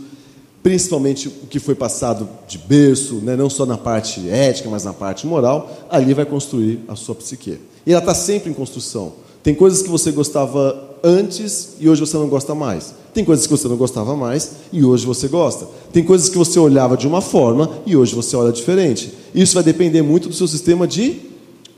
[0.61, 4.93] principalmente o que foi passado de berço, né, não só na parte ética, mas na
[4.93, 7.57] parte moral, ali vai construir a sua psique.
[7.85, 9.13] E ela está sempre em construção.
[9.41, 12.93] Tem coisas que você gostava antes e hoje você não gosta mais.
[13.13, 15.67] Tem coisas que você não gostava mais e hoje você gosta.
[15.91, 19.11] Tem coisas que você olhava de uma forma e hoje você olha diferente.
[19.35, 21.19] Isso vai depender muito do seu sistema de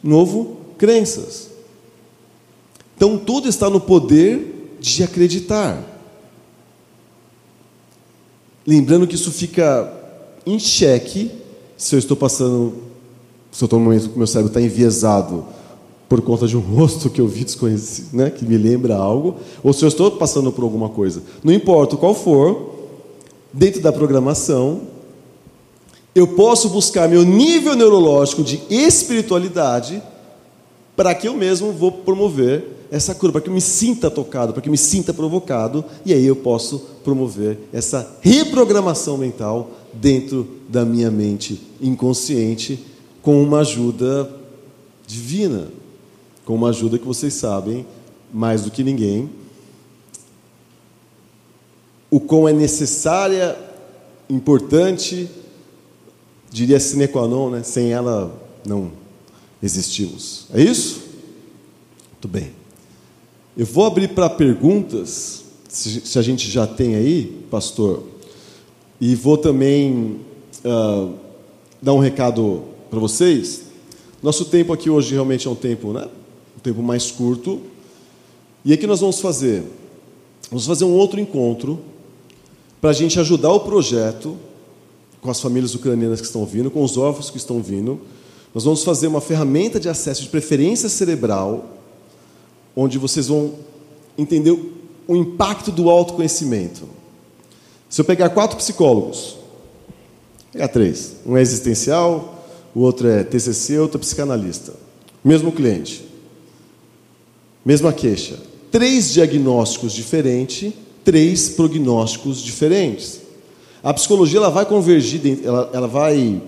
[0.03, 1.54] novo crenças.
[2.95, 5.83] Então tudo está no poder de acreditar.
[8.65, 9.91] Lembrando que isso fica
[10.45, 11.31] em xeque
[11.77, 12.73] se eu estou passando,
[13.51, 15.45] se eu estou no momento que meu cérebro está enviesado
[16.07, 19.73] por conta de um rosto que eu vi desconhecido, né, que me lembra algo, ou
[19.73, 21.21] se eu estou passando por alguma coisa.
[21.43, 22.73] Não importa qual for,
[23.51, 24.81] dentro da programação,
[26.13, 30.01] eu posso buscar meu nível neurológico de espiritualidade
[30.95, 34.61] para que eu mesmo vou promover essa cura, para que eu me sinta tocado, para
[34.61, 40.85] que eu me sinta provocado, e aí eu posso promover essa reprogramação mental dentro da
[40.85, 42.85] minha mente inconsciente
[43.21, 44.29] com uma ajuda
[45.07, 45.67] divina
[46.45, 47.85] com uma ajuda que vocês sabem
[48.31, 49.29] mais do que ninguém.
[52.09, 53.57] O quão é necessária,
[54.29, 55.27] importante,
[56.51, 57.63] diria sine qua non, né?
[57.63, 58.31] sem ela
[58.65, 58.91] não
[59.61, 60.45] existimos.
[60.53, 61.03] É isso?
[62.11, 62.64] Muito bem.
[63.57, 68.03] Eu vou abrir para perguntas, se a gente já tem aí, pastor,
[68.99, 70.19] e vou também
[70.65, 71.13] uh,
[71.81, 73.63] dar um recado para vocês.
[74.21, 76.07] Nosso tempo aqui hoje realmente é um tempo, né?
[76.65, 77.61] tempo mais curto.
[78.63, 79.63] E o que nós vamos fazer?
[80.49, 81.79] vamos fazer um outro encontro
[82.81, 84.35] para a gente ajudar o projeto
[85.21, 87.99] com as famílias ucranianas que estão vindo, com os órfãos que estão vindo.
[88.53, 91.65] Nós vamos fazer uma ferramenta de acesso de preferência cerebral,
[92.75, 93.53] onde vocês vão
[94.17, 94.51] entender
[95.07, 96.83] o impacto do autoconhecimento.
[97.89, 99.37] Se eu pegar quatro psicólogos,
[100.51, 104.73] pegar três, um é existencial, o outro é TCC, outro é psicanalista,
[105.23, 106.05] mesmo cliente,
[107.63, 108.37] mesma queixa,
[108.71, 113.21] três diagnósticos diferentes, três prognósticos diferentes.
[113.81, 116.41] A psicologia ela vai convergir, ela, ela, vai,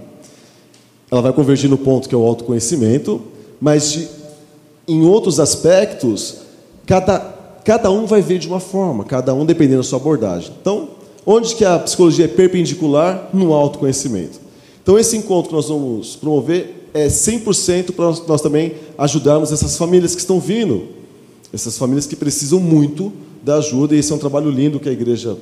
[1.09, 3.21] ela vai convergir no ponto que é o autoconhecimento,
[3.61, 4.09] mas de,
[4.87, 6.37] em outros aspectos,
[6.85, 7.19] cada,
[7.65, 10.51] cada um vai ver de uma forma, cada um dependendo da sua abordagem.
[10.61, 10.89] Então,
[11.25, 13.29] onde que a psicologia é perpendicular?
[13.33, 14.39] No autoconhecimento.
[14.81, 19.75] Então, esse encontro que nós vamos promover é 100% para nós, nós também ajudarmos essas
[19.75, 20.87] famílias que estão vindo,
[21.53, 23.11] essas famílias que precisam muito
[23.43, 25.37] da ajuda, e esse é um trabalho lindo que a igreja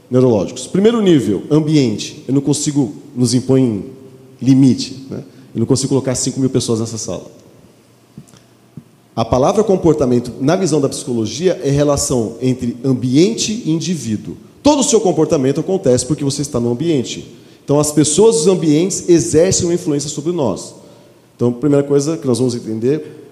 [0.09, 0.67] neurológicos.
[0.67, 2.21] Primeiro nível, ambiente.
[2.27, 3.57] Eu não consigo nos impor
[4.41, 5.05] limite.
[5.09, 5.23] Né?
[5.53, 7.25] Eu não consigo colocar 5 mil pessoas nessa sala.
[9.13, 14.37] A palavra comportamento, na visão da psicologia, é relação entre ambiente e indivíduo.
[14.63, 17.27] Todo o seu comportamento acontece porque você está no ambiente.
[17.63, 20.75] Então, as pessoas dos ambientes exercem uma influência sobre nós.
[21.35, 23.27] Então, a primeira coisa que nós vamos entender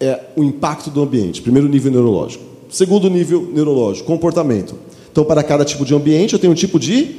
[0.00, 1.42] é o impacto do ambiente.
[1.42, 2.42] Primeiro nível neurológico.
[2.68, 4.74] Segundo nível neurológico, comportamento.
[5.12, 7.16] Então, para cada tipo de ambiente, eu tenho um tipo de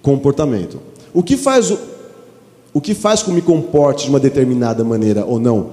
[0.00, 0.80] comportamento.
[1.12, 1.78] O que faz o,
[2.72, 5.70] o que faz com que me comporte de uma determinada maneira ou não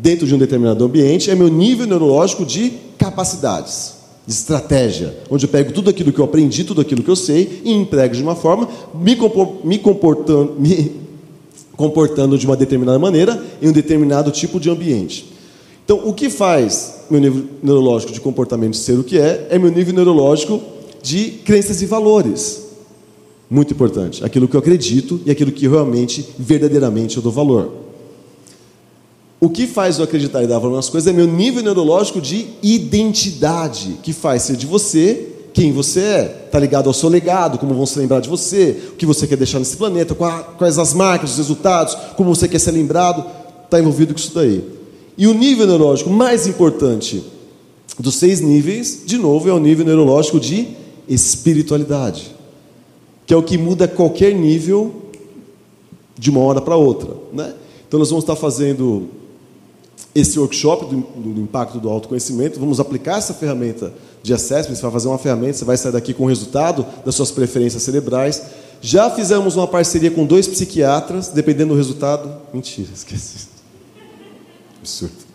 [0.00, 3.94] dentro de um determinado ambiente é meu nível neurológico de capacidades,
[4.26, 7.62] de estratégia, onde eu pego tudo aquilo que eu aprendi, tudo aquilo que eu sei
[7.64, 9.16] e emprego de uma forma, me,
[9.64, 10.92] me comportando, me
[11.76, 15.32] comportando de uma determinada maneira em um determinado tipo de ambiente.
[15.84, 19.70] Então, o que faz meu nível neurológico de comportamento ser o que é, é meu
[19.70, 20.60] nível neurológico
[21.02, 22.68] de crenças e valores.
[23.48, 24.22] Muito importante.
[24.22, 27.87] Aquilo que eu acredito e aquilo que realmente, verdadeiramente, eu dou valor.
[29.40, 32.48] O que faz eu acreditar e dar valor nas coisas é meu nível neurológico de
[32.62, 36.42] identidade, que faz ser de você quem você é.
[36.46, 39.36] Está ligado ao seu legado, como vão se lembrar de você, o que você quer
[39.36, 43.24] deixar nesse planeta, quais as marcas, os resultados, como você quer ser lembrado.
[43.64, 44.64] Está envolvido com isso daí.
[45.16, 47.24] E o nível neurológico mais importante
[47.98, 50.68] dos seis níveis, de novo, é o nível neurológico de
[51.08, 52.38] espiritualidade
[53.28, 54.90] que é o que muda qualquer nível
[56.18, 57.10] de uma hora para outra.
[57.30, 57.52] Né?
[57.86, 59.08] Então, nós vamos estar fazendo
[60.14, 64.90] esse workshop do, do, impacto do autoconhecimento, vamos aplicar essa ferramenta de assessment, você vai
[64.90, 68.42] fazer uma ferramenta, você vai sair daqui com o resultado das suas preferências cerebrais.
[68.80, 72.40] Já fizemos uma parceria com dois psiquiatras, dependendo do resultado.
[72.52, 73.48] Mentira, esqueci.
[74.80, 75.27] Absurdo.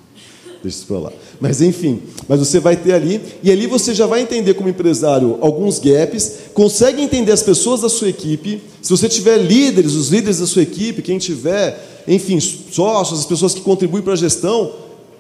[0.64, 1.12] Deixa isso para lá.
[1.42, 5.38] Mas enfim, mas você vai ter ali, e ali você já vai entender como empresário
[5.42, 8.62] alguns gaps, consegue entender as pessoas da sua equipe.
[8.82, 13.54] Se você tiver líderes, os líderes da sua equipe, quem tiver, enfim, sócios, as pessoas
[13.54, 14.72] que contribuem para a gestão,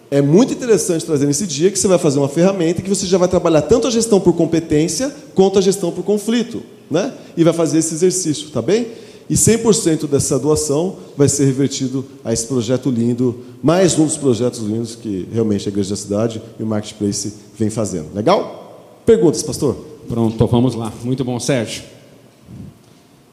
[0.09, 3.17] é muito interessante trazer nesse dia que você vai fazer uma ferramenta que você já
[3.17, 7.11] vai trabalhar tanto a gestão por competência quanto a gestão por conflito, né?
[7.35, 8.87] E vai fazer esse exercício, tá bem?
[9.29, 14.59] E 100% dessa doação vai ser revertido a esse projeto lindo, mais um dos projetos
[14.59, 18.13] lindos que realmente a Igreja da Cidade e o Marketplace vem fazendo.
[18.13, 19.01] Legal?
[19.05, 19.75] Perguntas, pastor?
[20.07, 20.91] Pronto, vamos lá.
[21.03, 21.83] Muito bom, Sérgio.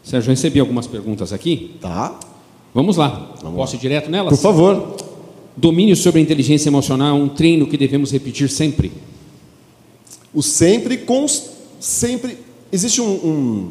[0.03, 1.77] Sérgio, recebi algumas perguntas aqui.
[1.81, 2.19] Tá.
[2.73, 3.35] Vamos lá.
[3.43, 4.31] Vamos Posso ir direto nelas?
[4.31, 4.97] Por favor.
[5.57, 8.93] Domínio sobre a inteligência emocional é um treino que devemos repetir sempre.
[10.33, 11.27] O sempre, com
[11.81, 12.39] sempre.
[12.73, 13.71] Existe um, um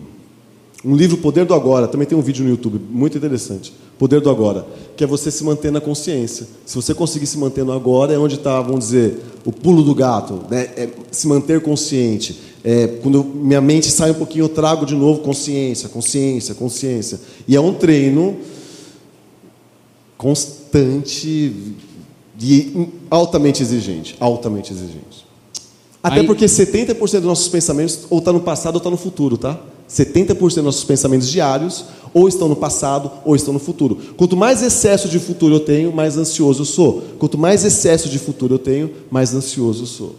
[0.83, 3.73] um livro Poder do Agora, também tem um vídeo no YouTube, muito interessante.
[3.97, 4.65] Poder do Agora,
[4.95, 6.47] que é você se manter na consciência.
[6.65, 9.93] Se você conseguir se manter no agora, é onde está, vamos dizer, o pulo do
[9.93, 10.69] gato, né?
[10.77, 12.39] É se manter consciente.
[12.63, 17.19] É, quando minha mente sai um pouquinho, eu trago de novo consciência, consciência, consciência.
[17.45, 18.37] E é um treino
[20.17, 21.53] constante
[22.39, 25.25] e altamente exigente, altamente exigente.
[26.01, 26.25] Até Aí...
[26.25, 29.59] porque 70% dos nossos pensamentos ou está no passado ou está no futuro, tá?
[29.89, 33.97] 70% dos nossos pensamentos diários ou estão no passado ou estão no futuro.
[34.15, 37.03] Quanto mais excesso de futuro eu tenho, mais ansioso eu sou.
[37.17, 40.15] Quanto mais excesso de futuro eu tenho, mais ansioso eu sou.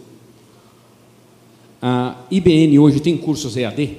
[1.81, 3.97] A IBN hoje tem cursos EAD?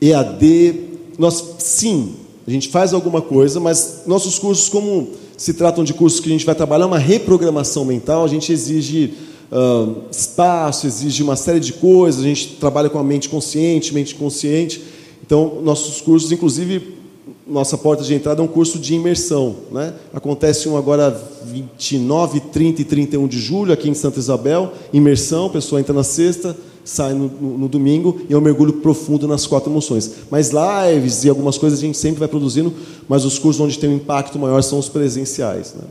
[0.00, 0.74] EAD
[1.18, 2.14] nós sim,
[2.46, 6.32] a gente faz alguma coisa, mas nossos cursos, como se tratam de cursos que a
[6.32, 9.12] gente vai trabalhar uma reprogramação mental, a gente exige
[9.50, 14.14] uh, espaço, exige uma série de coisas, a gente trabalha com a mente consciente, mente
[14.14, 14.82] consciente.
[15.24, 17.00] Então, nossos cursos, inclusive,
[17.46, 19.56] nossa porta de entrada é um curso de imersão.
[19.70, 19.92] Né?
[20.12, 21.10] Acontece um agora
[21.44, 24.72] 29, 30 e 31 de julho, aqui em Santa Isabel.
[24.92, 28.74] Imersão, a pessoa entra na sexta, sai no, no, no, domingo e é um mergulho
[28.74, 30.12] profundo nas quatro emoções.
[30.30, 32.72] Mas lives e algumas coisas a gente sempre vai produzindo,
[33.08, 35.74] mas os cursos onde tem um impacto maior são os presenciais.
[35.74, 35.84] Né?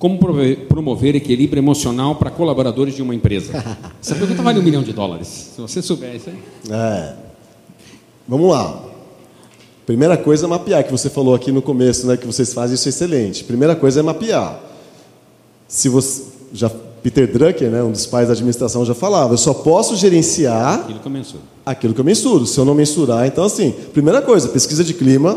[0.00, 0.18] Como
[0.66, 3.52] promover equilíbrio emocional para colaboradores de uma empresa?
[4.02, 5.50] Essa pergunta vale um milhão de dólares.
[5.54, 6.38] Se você souber isso aí.
[6.70, 7.12] É.
[8.26, 8.82] Vamos lá.
[9.84, 12.88] Primeira coisa é mapear, que você falou aqui no começo, né, que vocês fazem isso
[12.88, 13.44] é excelente.
[13.44, 14.58] Primeira coisa é mapear.
[15.68, 16.70] Se você já
[17.02, 21.00] Peter Drucker, né, um dos pais da administração, já falava: eu só posso gerenciar aquilo
[21.00, 21.42] que eu mensuro.
[21.66, 22.46] Aquilo que eu mensuro.
[22.46, 25.36] Se eu não mensurar, então assim, primeira coisa, pesquisa de clima,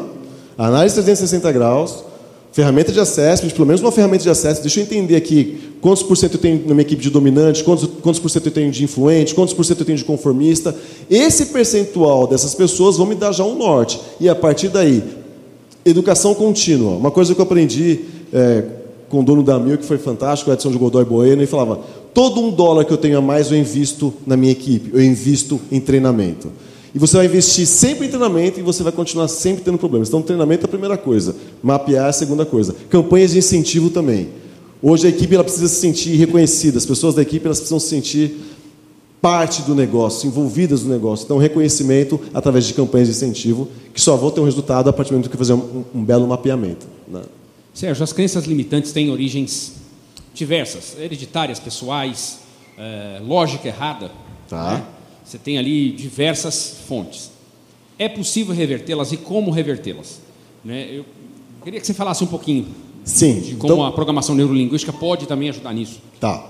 [0.57, 2.12] análise 360 graus,
[2.54, 4.62] ferramenta de acesso, pelo menos uma ferramenta de acesso.
[4.62, 7.89] Deixa eu entender aqui quantos por cento eu tenho na minha equipe de dominante, quantos,
[8.01, 10.74] quantos por cento eu tenho de influente, quantos por cento eu tenho de conformista.
[11.10, 13.99] Esse percentual dessas pessoas vão me dar já um norte.
[14.22, 15.04] E a partir daí,
[15.84, 16.91] educação contínua.
[16.95, 18.01] Uma coisa que eu aprendi
[18.32, 18.64] é,
[19.10, 21.80] com o dono da Mil, que foi fantástico, Edson de Godoy Bueno, e falava:
[22.14, 25.60] todo um dólar que eu tenho a mais eu invisto na minha equipe, eu invisto
[25.72, 26.51] em treinamento.
[26.94, 30.10] E você vai investir sempre em treinamento e você vai continuar sempre tendo problemas.
[30.10, 32.76] Então, treinamento é a primeira coisa, mapear é a segunda coisa.
[32.89, 34.30] Campanhas de incentivo também.
[34.82, 37.88] Hoje a equipe ela precisa se sentir reconhecida, as pessoas da equipe elas precisam se
[37.88, 38.36] sentir
[39.22, 41.24] parte do negócio, envolvidas no negócio.
[41.24, 45.12] Então, reconhecimento através de campanhas de incentivo, que só vão ter um resultado a partir
[45.12, 46.86] do momento que fazer um, um belo mapeamento.
[47.08, 47.22] Né?
[47.74, 49.76] Sérgio, as crenças limitantes têm origens
[50.34, 52.39] diversas, hereditárias, pessoais,
[52.78, 54.12] é, lógica errada.
[54.50, 54.74] Tá.
[54.74, 54.84] Né?
[55.26, 57.32] Você tem ali diversas fontes.
[57.98, 60.20] É possível revertê-las e como revertê-las?
[60.64, 60.90] Né?
[60.92, 61.06] Eu
[61.64, 62.68] queria que você falasse um pouquinho
[63.04, 63.86] Sim, de como então...
[63.86, 66.00] a programação neurolinguística pode também ajudar nisso.
[66.20, 66.50] Tá.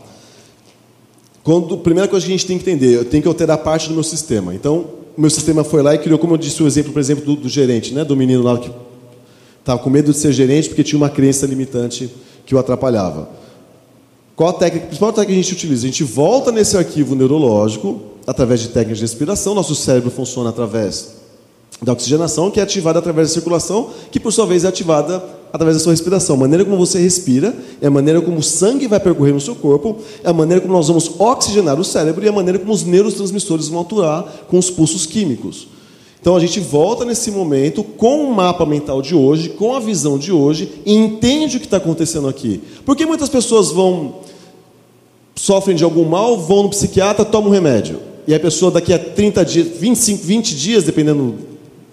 [1.43, 3.93] Quando, primeira coisa que a gente tem que entender, eu tenho que alterar parte do
[3.93, 4.55] meu sistema.
[4.55, 4.85] Então,
[5.17, 7.35] o meu sistema foi lá e criou, como eu disse o exemplo, por exemplo, do,
[7.35, 8.71] do gerente, né, do menino lá que
[9.59, 12.09] estava com medo de ser gerente porque tinha uma crença limitante
[12.45, 13.29] que o atrapalhava.
[14.35, 15.85] Qual a técnica, a principal técnica que a gente utiliza?
[15.85, 19.53] A gente volta nesse arquivo neurológico, através de técnicas de respiração.
[19.53, 21.23] Nosso cérebro funciona através
[21.81, 25.77] da oxigenação, que é ativada através da circulação, que por sua vez é ativada através
[25.77, 26.35] da sua respiração.
[26.35, 29.55] A maneira como você respira é a maneira como o sangue vai percorrer no seu
[29.55, 32.71] corpo, é a maneira como nós vamos oxigenar o cérebro e é a maneira como
[32.71, 35.67] os neurotransmissores vão atuar com os pulsos químicos.
[36.19, 40.17] Então a gente volta nesse momento com o mapa mental de hoje, com a visão
[40.17, 42.61] de hoje e entende o que está acontecendo aqui.
[42.85, 44.21] Porque muitas pessoas vão
[45.35, 48.12] sofrem de algum mal, vão no psiquiatra, tomam um remédio.
[48.27, 51.35] E a pessoa daqui a 30 dias, 25, 20 dias, dependendo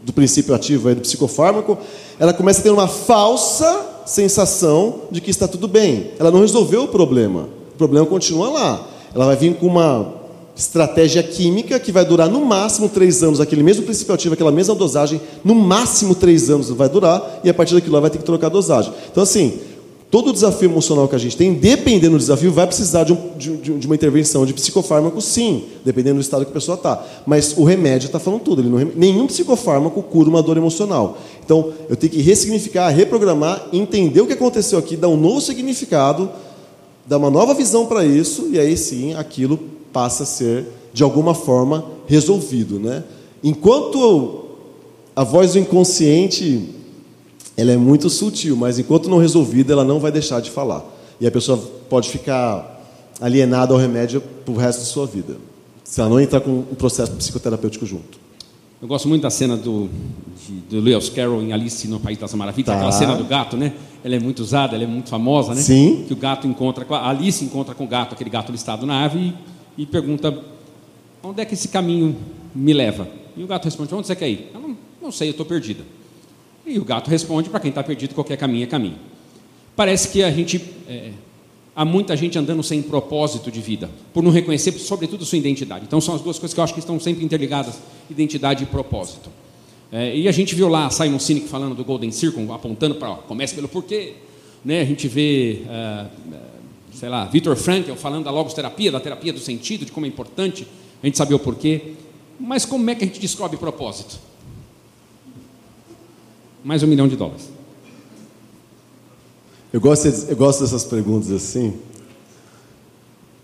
[0.03, 1.77] do princípio ativo aí do psicofármaco,
[2.19, 6.13] ela começa a ter uma falsa sensação de que está tudo bem.
[6.19, 7.49] Ela não resolveu o problema.
[7.75, 8.89] O problema continua lá.
[9.15, 10.21] Ela vai vir com uma
[10.57, 14.75] estratégia química que vai durar no máximo três anos, aquele mesmo princípio ativo, aquela mesma
[14.75, 18.25] dosagem, no máximo três anos vai durar, e a partir daquilo lá vai ter que
[18.25, 18.93] trocar a dosagem.
[19.11, 19.59] Então, assim,
[20.11, 23.57] todo desafio emocional que a gente tem, dependendo do desafio, vai precisar de, um, de,
[23.57, 27.05] de uma intervenção de psicofármaco, sim, dependendo do estado que a pessoa está.
[27.25, 28.63] Mas o remédio está falando tudo.
[28.63, 31.17] Não, nenhum psicofármaco cura uma dor emocional.
[31.45, 36.29] Então, eu tenho que ressignificar, reprogramar, entender o que aconteceu aqui, dar um novo significado,
[37.07, 39.59] dar uma nova visão para isso, e aí sim aquilo
[39.93, 42.81] passa a ser, de alguma forma, resolvido.
[42.81, 43.05] Né?
[43.45, 44.45] Enquanto
[45.15, 46.80] a voz do inconsciente
[47.57, 50.85] ela é muito sutil, mas enquanto não resolvida, ela não vai deixar de falar.
[51.21, 52.81] E a pessoa pode ficar
[53.21, 55.37] alienada ao remédio para o resto da sua vida,
[55.85, 58.19] se ela não entrar com um processo psicoterapêutico junto.
[58.81, 59.91] Eu gosto muito da cena do,
[60.47, 62.77] de, do Lewis Carroll em Alice no País das Maravilhas, tá.
[62.77, 63.75] aquela cena do gato, né?
[64.03, 65.61] Ela é muito usada, ela é muito famosa, né?
[65.61, 66.07] Sim.
[66.09, 69.35] Que o gato encontra, a Alice encontra com o gato, aquele gato listado na árvore,
[69.77, 70.35] e, e pergunta:
[71.23, 72.17] onde é que esse caminho
[72.55, 73.07] me leva?
[73.37, 74.51] E o gato responde: onde você quer ir?
[74.55, 75.85] Ela não, não sei, eu estou perdida.
[76.71, 78.99] E o gato responde: para quem está perdido, qualquer caminho é caminho.
[79.75, 80.63] Parece que a gente.
[80.89, 81.11] É,
[81.75, 85.85] há muita gente andando sem propósito de vida, por não reconhecer, sobretudo, sua identidade.
[85.85, 89.31] Então, são as duas coisas que eu acho que estão sempre interligadas: identidade e propósito.
[89.91, 93.55] É, e a gente viu lá Simon Sinek falando do Golden Circle, apontando para, comece
[93.55, 94.15] pelo porquê.
[94.65, 94.83] Né?
[94.83, 96.07] A gente vê, é,
[96.93, 100.65] sei lá, Viktor Frankl falando da logoterapia, da terapia do sentido, de como é importante
[101.03, 101.95] a gente saber o porquê.
[102.39, 104.30] Mas como é que a gente descobre propósito?
[106.63, 107.49] Mais um milhão de dólares.
[109.73, 111.75] Eu gosto, eu gosto dessas perguntas assim.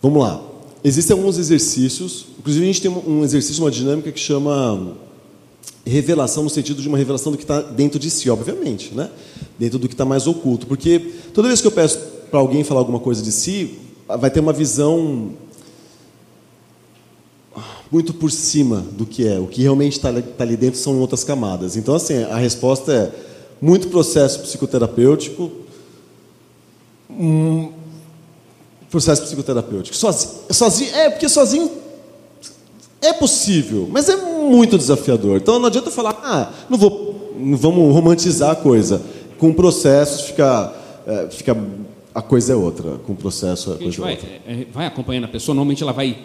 [0.03, 0.43] Vamos lá.
[0.85, 4.97] Existem alguns exercícios, inclusive a gente tem um exercício, uma dinâmica que chama
[5.85, 9.11] revelação no sentido de uma revelação do que está dentro de si, obviamente, né?
[9.59, 10.67] dentro do que está mais oculto.
[10.67, 10.99] Porque
[11.33, 11.99] toda vez que eu peço
[12.31, 15.33] para alguém falar alguma coisa de si, vai ter uma visão
[17.91, 19.39] muito por cima do que é.
[19.39, 21.77] O que realmente está tá ali dentro são outras camadas.
[21.77, 23.13] Então, assim, a resposta é
[23.61, 25.51] muito processo psicoterapêutico,
[27.09, 27.71] um
[28.91, 29.97] processo psicoterapêutico.
[29.97, 31.71] Sozinho, sozinho, é, porque sozinho
[33.01, 35.37] é possível, mas é muito desafiador.
[35.37, 39.03] Então não adianta falar, ah, não vou, não vamos romantizar a coisa.
[39.39, 40.73] Com processos fica,
[41.07, 41.57] é, fica
[42.15, 42.99] a coisa é outra.
[43.07, 44.29] Com o processo a, a coisa vai, é outra.
[44.47, 46.19] É, vai acompanhando a pessoa, normalmente ela vai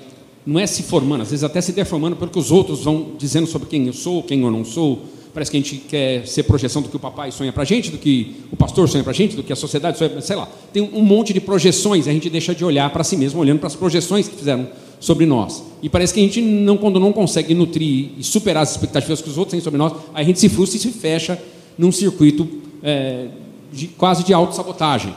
[0.46, 3.48] não é se formando, às vezes até se deformando pelo que os outros vão dizendo
[3.48, 5.00] sobre quem eu sou, quem eu não sou.
[5.34, 7.90] Parece que a gente quer ser projeção do que o papai sonha para a gente,
[7.90, 10.50] do que o pastor sonha para a gente, do que a sociedade sonha, sei lá.
[10.74, 13.68] Tem um monte de projeções, a gente deixa de olhar para si mesmo, olhando para
[13.68, 14.68] as projeções que fizeram
[15.00, 15.64] sobre nós.
[15.82, 19.30] E parece que a gente, não, quando não consegue nutrir e superar as expectativas que
[19.30, 21.42] os outros têm sobre nós, a gente se frustra e se fecha
[21.78, 22.48] num circuito
[22.84, 23.28] é,
[23.72, 25.16] de, quase de autossabotagem.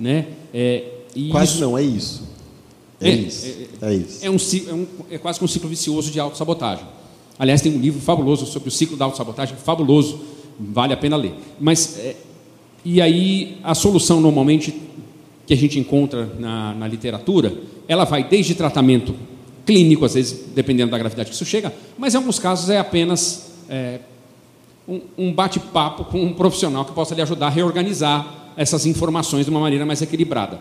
[0.00, 0.26] Né?
[0.52, 0.84] É,
[1.30, 2.33] quase isso, não, é isso.
[3.04, 3.46] É, é isso.
[3.82, 4.24] É, é isso.
[4.24, 6.84] É, um, é, um, é quase que um ciclo vicioso de autossabotagem.
[7.38, 10.20] Aliás, tem um livro fabuloso sobre o ciclo da autossabotagem, fabuloso,
[10.58, 11.34] vale a pena ler.
[11.60, 12.16] Mas, é,
[12.84, 14.74] e aí, a solução normalmente
[15.46, 17.52] que a gente encontra na, na literatura,
[17.86, 19.14] ela vai desde tratamento
[19.66, 23.52] clínico, às vezes, dependendo da gravidade que isso chega, mas em alguns casos é apenas
[23.68, 24.00] é,
[24.88, 29.50] um, um bate-papo com um profissional que possa lhe ajudar a reorganizar essas informações de
[29.50, 30.60] uma maneira mais equilibrada.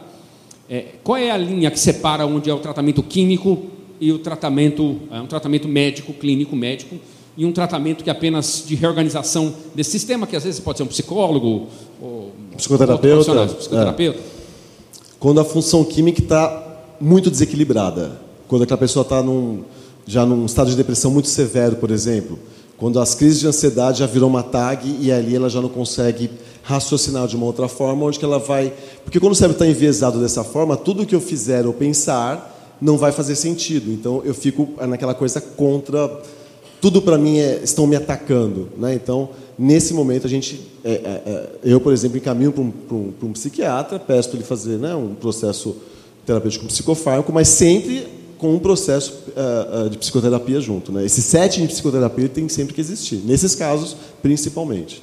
[0.74, 3.66] É, qual é a linha que separa onde é o tratamento químico
[4.02, 6.96] e o tratamento, é, um tratamento médico, clínico médico,
[7.38, 10.84] e um tratamento que é apenas de reorganização desse sistema, que às vezes pode ser
[10.84, 11.68] um psicólogo,
[12.02, 13.46] ou psicoterapeuta.
[13.46, 14.18] psicoterapeuta.
[14.18, 14.24] É.
[15.20, 19.62] Quando a função química está muito desequilibrada, quando aquela pessoa está num,
[20.08, 22.40] já num estado de depressão muito severo, por exemplo,
[22.78, 26.32] quando as crises de ansiedade já viram uma tag e ali ela já não consegue
[26.64, 28.74] raciocinar de uma outra forma, onde que ela vai.
[29.04, 32.50] Porque quando o cérebro está enviesado dessa forma, tudo que eu fizer ou pensar
[32.82, 33.92] não vai fazer sentido.
[33.92, 36.22] Então eu fico naquela coisa contra.
[36.82, 38.94] Tudo para mim é, estão me atacando, né?
[38.94, 43.14] Então nesse momento a gente, é, é, é eu por exemplo encaminho para um, um,
[43.28, 45.78] um, psiquiatra, peço para ele fazer né, um processo
[46.26, 48.08] terapêutico psicofármaco, mas sempre
[48.38, 51.06] com um processo uh, uh, de psicoterapia junto, né?
[51.06, 53.22] Esse setting de psicoterapia tem sempre que existir.
[53.24, 55.02] Nesses casos, principalmente.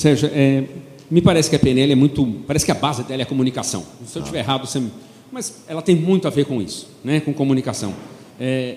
[0.00, 0.64] Sérgio, é,
[1.10, 2.24] me parece que a PNL é muito.
[2.46, 3.84] Parece que a base dela é a comunicação.
[4.06, 4.42] Se eu estiver ah.
[4.42, 4.82] errado, você.
[5.30, 7.20] Mas ela tem muito a ver com isso, né?
[7.20, 7.92] com comunicação.
[8.40, 8.76] É,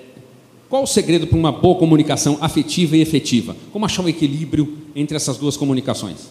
[0.69, 3.55] qual o segredo para uma boa comunicação afetiva e efetiva?
[3.71, 6.29] Como achar o equilíbrio entre essas duas comunicações?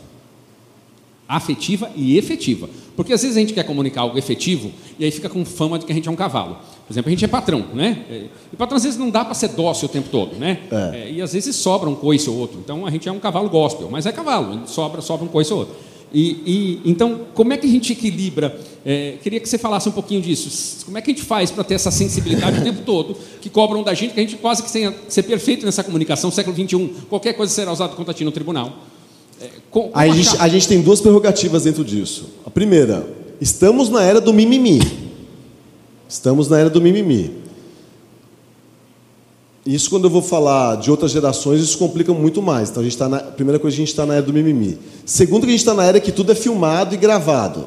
[1.37, 2.69] Afetiva e efetiva.
[2.95, 5.87] Porque às vezes a gente quer comunicar algo efetivo e aí fica com fama de
[5.87, 6.59] que a gente é um cavalo.
[6.87, 8.05] Por exemplo, a gente é patrão, né?
[8.11, 10.59] É, e patrão às vezes não dá para ser dócil o tempo todo, né?
[10.71, 11.01] É.
[11.01, 12.59] É, e às vezes sobra um coice ou outro.
[12.63, 15.61] Então a gente é um cavalo gospel, mas é cavalo, sobra, sobra um coice ou
[15.61, 15.75] outro.
[16.15, 18.61] E, e, então, como é que a gente equilibra?
[18.85, 20.85] É, queria que você falasse um pouquinho disso.
[20.85, 23.83] Como é que a gente faz para ter essa sensibilidade o tempo todo, que cobram
[23.83, 27.33] da gente, que a gente quase que tem ser perfeito nessa comunicação, século XXI, qualquer
[27.33, 28.77] coisa será usada contra ti no tribunal.
[29.43, 29.51] É,
[29.93, 32.31] a, gente, a gente tem duas prerrogativas dentro disso.
[32.47, 33.05] A primeira,
[33.41, 34.81] estamos na era do mimimi.
[36.09, 37.43] Estamos na era do mimimi.
[39.67, 42.71] Isso, quando eu vou falar de outras gerações, isso complica muito mais.
[42.71, 44.79] Então, a gente está na primeira coisa, a gente está na era do mimimi.
[45.05, 47.67] Segundo, que a gente está na era que tudo é filmado e gravado.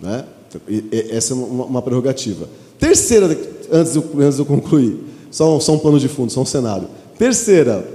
[0.00, 0.24] Né?
[1.10, 2.48] Essa é uma, uma prerrogativa.
[2.78, 3.26] Terceira,
[3.70, 4.98] antes de, eu, antes de eu concluir,
[5.30, 6.88] só, só um pano de fundo, só um cenário.
[7.18, 7.86] Terceira,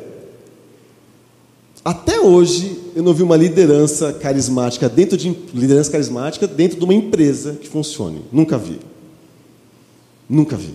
[1.85, 6.95] até hoje eu não vi uma liderança carismática dentro de liderança carismática dentro de uma
[6.95, 8.23] empresa que funcione.
[8.31, 8.79] Nunca vi.
[10.27, 10.73] Nunca vi.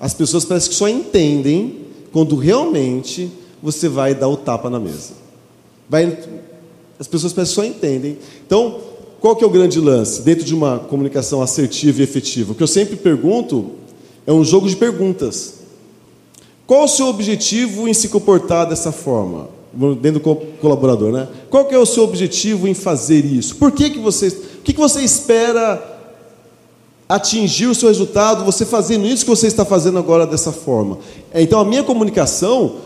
[0.00, 1.80] As pessoas parecem que só entendem
[2.12, 3.30] quando realmente
[3.62, 5.12] você vai dar o tapa na mesa.
[5.86, 6.18] Vai,
[6.98, 8.16] as pessoas parecem que só entendem.
[8.46, 8.80] Então,
[9.20, 12.52] qual que é o grande lance dentro de uma comunicação assertiva e efetiva?
[12.52, 13.72] O que eu sempre pergunto
[14.26, 15.56] é um jogo de perguntas.
[16.66, 19.55] Qual o seu objetivo em se comportar dessa forma?
[20.00, 21.28] Dentro do colaborador, né?
[21.50, 23.56] Qual que é o seu objetivo em fazer isso?
[23.56, 25.96] Por que, que você, o que, que você espera
[27.08, 30.98] atingir o seu resultado você fazendo isso que você está fazendo agora dessa forma.
[31.32, 32.76] É, então, a minha comunicação,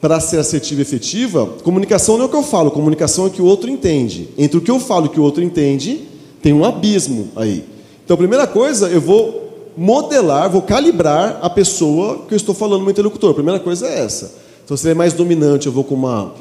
[0.00, 3.30] para ser assertiva e efetiva, comunicação não é o que eu falo, comunicação é o
[3.30, 4.28] que o outro entende.
[4.38, 6.08] Entre o que eu falo e o que o outro entende,
[6.42, 7.64] tem um abismo aí.
[8.04, 12.82] Então, a primeira coisa, eu vou modelar, vou calibrar a pessoa que eu estou falando,
[12.82, 13.30] meu interlocutor.
[13.30, 14.34] A primeira coisa é essa.
[14.70, 16.32] Então, se ele é mais dominante, eu vou com uma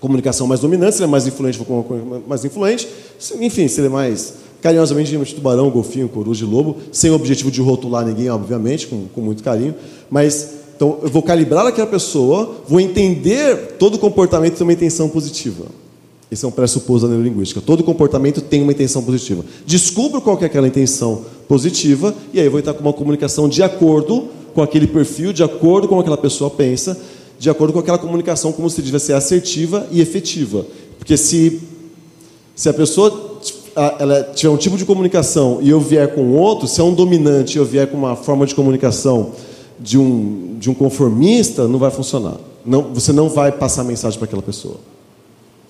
[0.00, 2.88] comunicação mais dominante, se ele é mais influente, eu vou com uma mais influente.
[3.38, 4.32] Enfim, se ele é mais
[4.62, 9.04] carinhosamente de tubarão, golfinho, coruja e lobo, sem o objetivo de rotular ninguém, obviamente, com,
[9.14, 9.74] com muito carinho,
[10.10, 15.66] mas Então, eu vou calibrar aquela pessoa, vou entender todo comportamento tem uma intenção positiva.
[16.30, 17.60] Esse é um pressuposto da neurolinguística.
[17.60, 19.44] Todo comportamento tem uma intenção positiva.
[19.66, 23.62] Descubro qual é aquela intenção positiva e aí eu vou estar com uma comunicação de
[23.62, 26.98] acordo com aquele perfil, de acordo com aquela pessoa pensa,
[27.40, 30.66] de acordo com aquela comunicação, como se devia ser assertiva e efetiva.
[30.98, 31.62] Porque se,
[32.54, 33.40] se a pessoa
[33.98, 37.56] ela tiver um tipo de comunicação e eu vier com outro, se é um dominante
[37.56, 39.32] e eu vier com uma forma de comunicação
[39.78, 42.36] de um, de um conformista, não vai funcionar.
[42.62, 44.76] Não, você não vai passar mensagem para aquela pessoa.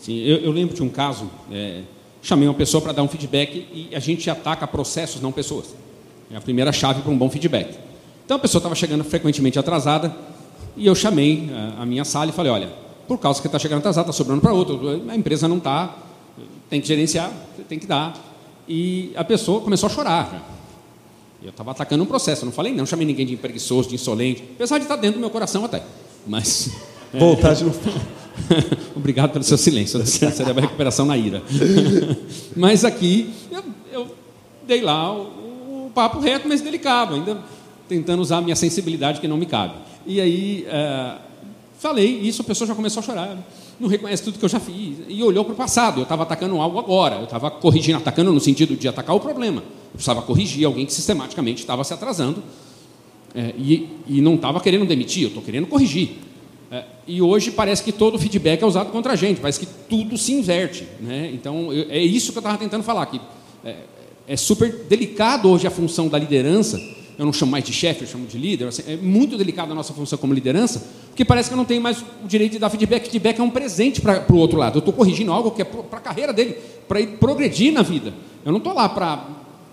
[0.00, 1.82] Sim, eu, eu, lembro de um caso, é,
[2.20, 5.66] chamei uma pessoa para dar um feedback e a gente ataca processos, não pessoas.
[6.32, 7.78] É a primeira chave para um bom feedback.
[8.24, 10.12] Então a pessoa estava chegando frequentemente atrasada
[10.76, 12.70] e eu chamei a, a minha sala e falei, olha,
[13.06, 15.96] por causa que está chegando atrasada, está sobrando para outro, a empresa não está,
[16.68, 17.32] tem que gerenciar,
[17.68, 18.14] tem que dar.
[18.68, 20.48] E a pessoa começou a chorar.
[21.42, 24.78] Eu estava atacando um processo, não falei não, chamei ninguém de preguiçoso, de insolente, apesar
[24.78, 25.82] de estar tá dentro do meu coração até.
[26.26, 26.70] Mas.
[27.12, 27.74] Vontade no.
[28.94, 31.42] Obrigado pelo seu silêncio, você deve a recuperação na ira.
[32.56, 34.16] mas aqui eu, eu
[34.66, 37.38] dei lá o, o, papo reto, mas delicado, ainda
[37.88, 39.74] tentando usar a minha sensibilidade que não me cabe.
[40.06, 41.16] E aí é,
[41.78, 43.38] falei isso, a pessoa já começou a chorar.
[43.78, 44.98] Não reconhece tudo que eu já fiz.
[45.08, 46.00] E olhou para o passado.
[46.00, 47.16] Eu estava atacando algo agora.
[47.16, 49.62] Eu estava corrigindo, atacando no sentido de atacar o problema.
[49.62, 52.42] Eu precisava corrigir alguém que sistematicamente estava se atrasando.
[53.34, 56.18] É, e, e, não estava querendo demitir, eu estou querendo corrigir.
[56.70, 60.18] É, e hoje parece que todo feedback é usado contra a gente, parece que tudo
[60.18, 60.86] se inverte.
[61.00, 61.30] Né?
[61.32, 63.20] Então, eu, é isso que eu estava tentando falar, que
[63.64, 63.76] é,
[64.26, 66.80] é, super delicado hoje a função da liderança,
[67.18, 69.74] eu não chamo mais de chefe, eu chamo de líder, assim, é muito delicado a
[69.74, 72.70] nossa função como liderança, porque parece que eu não tenho mais o direito de dar
[72.70, 75.64] feedback, feedback é um presente para o outro lado, eu estou corrigindo algo que é
[75.64, 76.56] para a carreira dele,
[76.88, 78.12] para ele progredir na vida.
[78.44, 79.26] Eu não estou lá para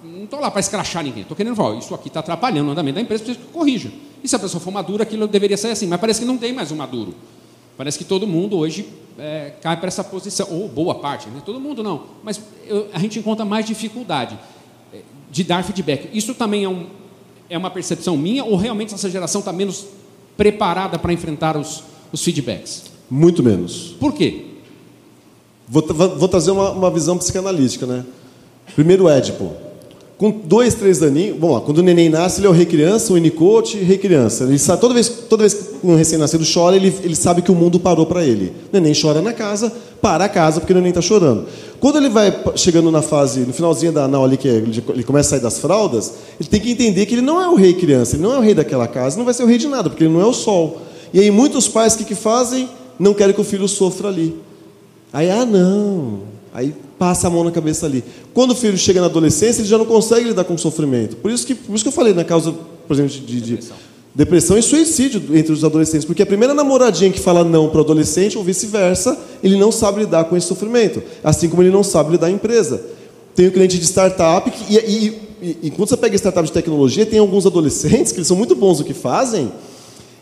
[0.04, 2.96] não estou lá para escrachar ninguém, estou querendo falar, isso aqui está atrapalhando o andamento
[2.96, 3.92] da empresa, preciso que corrija.
[4.24, 6.54] E se a pessoa for madura, aquilo deveria ser assim, mas parece que não tem
[6.54, 7.14] mais um maduro.
[7.78, 8.88] Parece que todo mundo hoje
[9.20, 11.42] é, cai para essa posição, ou boa parte, né?
[11.46, 14.38] todo mundo não, mas eu, a gente encontra mais dificuldade
[14.94, 16.10] é, de dar feedback.
[16.12, 16.88] Isso também é, um,
[17.50, 19.86] é uma percepção minha, ou realmente essa geração está menos
[20.36, 22.84] preparada para enfrentar os, os feedbacks?
[23.10, 23.96] Muito menos.
[24.00, 24.46] Por quê?
[25.68, 28.06] Vou, vou trazer uma, uma visão psicanalítica, né?
[28.76, 29.67] Primeiro, Édipo
[30.18, 33.16] com dois, três aninhos, bom, quando o neném nasce, ele é o rei criança, o
[33.18, 34.46] unicote, rei criança.
[34.46, 37.56] Ele sabe, toda vez, toda vez que um recém-nascido chora, ele, ele sabe que o
[37.56, 38.52] mundo parou para ele.
[38.74, 41.46] O neném chora na casa, para a casa porque o neném está chorando.
[41.80, 45.32] Quando ele vai chegando na fase, no finalzinho da anal ali, que ele começa a
[45.32, 48.24] sair das fraldas, ele tem que entender que ele não é o rei criança, ele
[48.24, 50.14] não é o rei daquela casa, não vai ser o rei de nada, porque ele
[50.14, 50.82] não é o sol.
[51.14, 52.68] E aí muitos pais o que, que fazem?
[52.98, 54.36] Não querem que o filho sofra ali.
[55.14, 56.22] Aí, ah, não.
[56.52, 58.04] Aí passa a mão na cabeça ali.
[58.34, 61.16] Quando o filho chega na adolescência, ele já não consegue lidar com o sofrimento.
[61.18, 62.54] Por isso que, por isso que eu falei na causa,
[62.88, 63.78] por exemplo, de, de depressão.
[64.14, 64.58] depressão.
[64.58, 66.06] e suicídio entre os adolescentes.
[66.06, 70.02] Porque a primeira namoradinha que fala não para o adolescente, ou vice-versa, ele não sabe
[70.02, 71.02] lidar com esse sofrimento.
[71.24, 72.82] Assim como ele não sabe lidar em empresa.
[73.36, 77.06] Tem um cliente de startup, que, e, e, e, quando você pega startup de tecnologia,
[77.06, 79.52] tem alguns adolescentes que eles são muito bons no que fazem,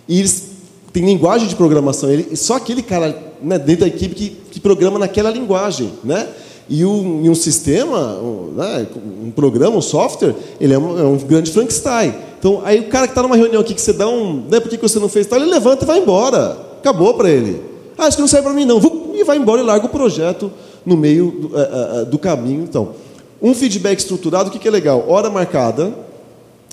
[0.06, 0.50] e eles
[0.92, 2.12] têm linguagem de programação.
[2.12, 5.94] Ele, só aquele cara né, dentro da equipe que, que programa naquela linguagem.
[6.04, 6.28] Né?
[6.68, 8.88] E um, um sistema, um, né,
[9.26, 12.14] um, programa, um software, ele é um, é um grande Frankenstein.
[12.40, 14.44] Então, aí o cara que está numa reunião aqui, que você dá um.
[14.50, 15.40] Né, por que você não fez tal?
[15.40, 16.58] Ele levanta e vai embora.
[16.80, 17.62] Acabou para ele.
[17.98, 18.82] Ah, isso que não serve para mim, não.
[19.14, 20.52] E vai embora e larga o projeto
[20.86, 22.64] no meio do, uh, do caminho.
[22.64, 22.90] Então,
[23.42, 25.06] um feedback estruturado, o que, que é legal?
[25.08, 25.94] Hora marcada.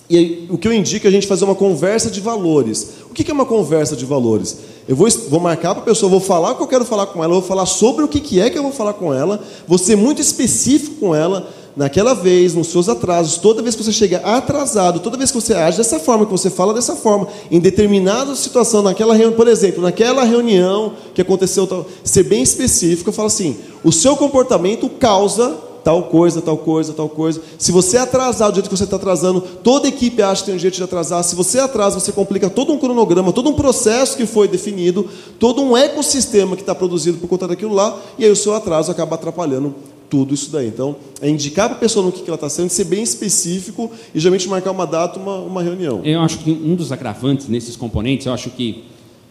[0.09, 2.89] E aí, o que eu indico é a gente fazer uma conversa de valores.
[3.11, 4.59] O que, que é uma conversa de valores?
[4.89, 7.23] Eu vou, vou marcar para a pessoa, vou falar o que eu quero falar com
[7.23, 9.79] ela, vou falar sobre o que, que é que eu vou falar com ela, vou
[9.79, 14.19] ser muito específico com ela, naquela vez, nos seus atrasos, toda vez que você chega
[14.19, 18.35] atrasado, toda vez que você age dessa forma, que você fala dessa forma, em determinada
[18.35, 23.57] situação, naquela reunião, por exemplo, naquela reunião que aconteceu, ser bem específico, eu falo assim:
[23.83, 27.41] o seu comportamento causa tal coisa, tal coisa, tal coisa.
[27.59, 30.59] Se você atrasar do jeito que você está atrasando, toda equipe acha que tem um
[30.59, 31.23] jeito de atrasar.
[31.25, 35.09] Se você atrasa, você complica todo um cronograma, todo um processo que foi definido,
[35.39, 38.91] todo um ecossistema que está produzido por conta daquilo lá, e aí o seu atraso
[38.91, 39.75] acaba atrapalhando
[40.09, 40.69] tudo isso daí.
[40.69, 44.21] Então, é indicar para a pessoa no que ela está sendo, ser bem específico e
[44.21, 46.03] geralmente marcar uma data, uma, uma reunião.
[46.05, 48.85] Eu acho que um dos agravantes nesses componentes, eu acho que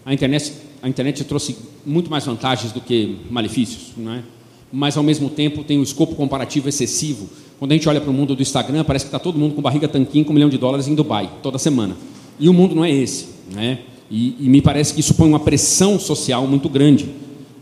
[0.03, 4.23] a internet, a internet trouxe muito mais vantagens do que malefícios, não é?
[4.71, 7.29] Mas ao mesmo tempo tem um escopo comparativo excessivo.
[7.59, 9.61] Quando a gente olha para o mundo do Instagram, parece que está todo mundo com
[9.61, 11.95] barriga tanquinho com um milhão de dólares em Dubai, toda semana.
[12.39, 13.27] E o mundo não é esse.
[13.51, 13.79] Né?
[14.09, 17.09] E, e me parece que isso põe uma pressão social muito grande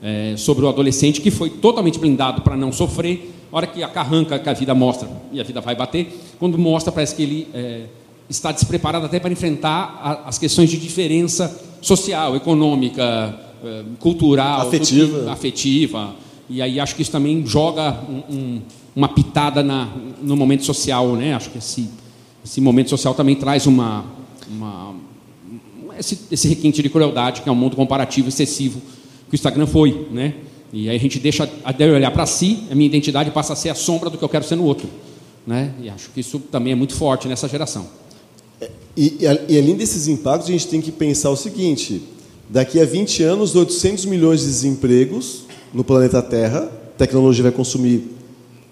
[0.01, 3.35] é, sobre o adolescente, que foi totalmente blindado para não sofrer.
[3.51, 6.57] A hora que a carranca que a vida mostra, e a vida vai bater, quando
[6.57, 7.85] mostra, parece que ele é,
[8.29, 15.19] está despreparada até para enfrentar a, as questões de diferença social, econômica, eh, cultural, afetiva.
[15.19, 16.15] Tudo, afetiva.
[16.49, 18.61] E aí acho que isso também joga um, um,
[18.95, 19.87] uma pitada na,
[20.21, 21.35] no momento social, né?
[21.35, 21.89] Acho que esse,
[22.43, 24.05] esse momento social também traz uma,
[24.49, 24.95] uma
[25.97, 28.81] esse, esse requinte de crueldade, que é um mundo comparativo excessivo
[29.29, 30.33] que o Instagram foi, né?
[30.73, 33.69] E aí a gente deixa de olhar para si, a minha identidade passa a ser
[33.69, 34.89] a sombra do que eu quero ser no outro,
[35.45, 35.73] né?
[35.81, 37.87] E acho que isso também é muito forte nessa geração.
[38.97, 42.01] E, e, além desses impactos, a gente tem que pensar o seguinte:
[42.49, 45.43] daqui a 20 anos, 800 milhões de desempregos
[45.73, 48.09] no planeta Terra, a tecnologia vai consumir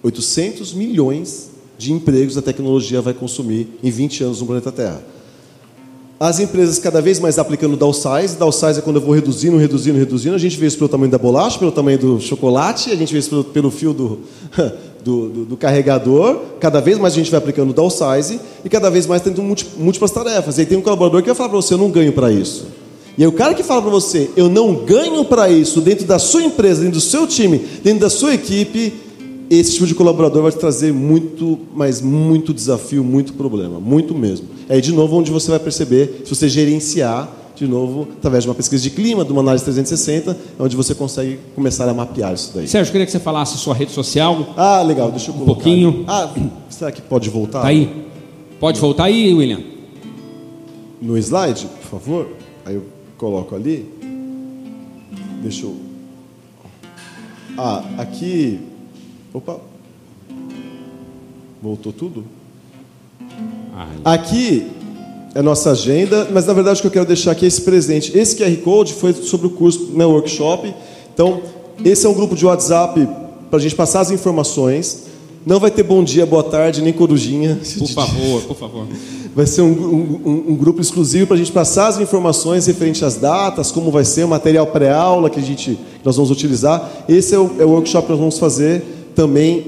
[0.04, 5.02] 800 milhões de empregos a tecnologia vai consumir em 20 anos no planeta Terra.
[6.20, 8.36] As empresas cada vez mais aplicando downsize.
[8.38, 10.34] Downsize é quando eu vou reduzindo, reduzindo, reduzindo.
[10.34, 13.20] A gente vê isso pelo tamanho da bolacha, pelo tamanho do chocolate, a gente vê
[13.20, 14.20] isso pelo, pelo fio do,
[15.04, 16.42] do, do, do, carregador.
[16.60, 20.58] Cada vez mais a gente vai aplicando downsize e cada vez mais tendo múltiplas tarefas.
[20.58, 22.66] E aí tem um colaborador que vai falar para você, eu não ganho para isso.
[23.18, 26.20] E aí o cara que fala para você, eu não ganho para isso dentro da
[26.20, 28.94] sua empresa, dentro do seu time, dentro da sua equipe,
[29.50, 34.48] esse tipo de colaborador vai te trazer muito, mas muito desafio, muito problema, muito mesmo.
[34.70, 38.56] É de novo, onde você vai perceber, se você gerenciar, de novo, através de uma
[38.56, 42.52] pesquisa de clima, de uma análise 360, é onde você consegue começar a mapear isso
[42.54, 42.68] daí.
[42.68, 44.54] Sérgio, queria que você falasse sua rede social.
[44.56, 45.52] Ah, legal, deixa eu colocar.
[45.52, 46.06] Um pouquinho.
[46.08, 46.30] Ah,
[46.70, 47.62] será que pode voltar?
[47.62, 47.90] Tá aí.
[48.60, 49.62] Pode voltar aí, William?
[51.02, 52.28] No slide, por favor.
[52.64, 53.88] Aí eu coloco ali.
[55.42, 55.76] Deixa eu.
[57.58, 58.60] Ah, aqui
[59.38, 59.60] Opa.
[61.62, 62.24] Voltou tudo?
[64.04, 64.72] Aqui
[65.36, 67.62] é a nossa agenda, mas na verdade o que eu quero deixar aqui é esse
[67.62, 68.18] presente.
[68.18, 70.74] Esse QR Code foi sobre o curso, né, workshop.
[71.14, 71.42] Então,
[71.86, 73.08] esse é um grupo de WhatsApp
[73.50, 75.06] para a gente passar as informações.
[75.48, 77.58] Não vai ter bom dia, boa tarde, nem corujinha.
[77.80, 78.86] Por favor, por favor.
[79.34, 83.16] Vai ser um, um, um grupo exclusivo para a gente passar as informações referentes às
[83.16, 87.06] datas, como vai ser, o material pré-aula que a gente que nós vamos utilizar.
[87.08, 88.84] Esse é o, é o workshop que nós vamos fazer
[89.16, 89.68] também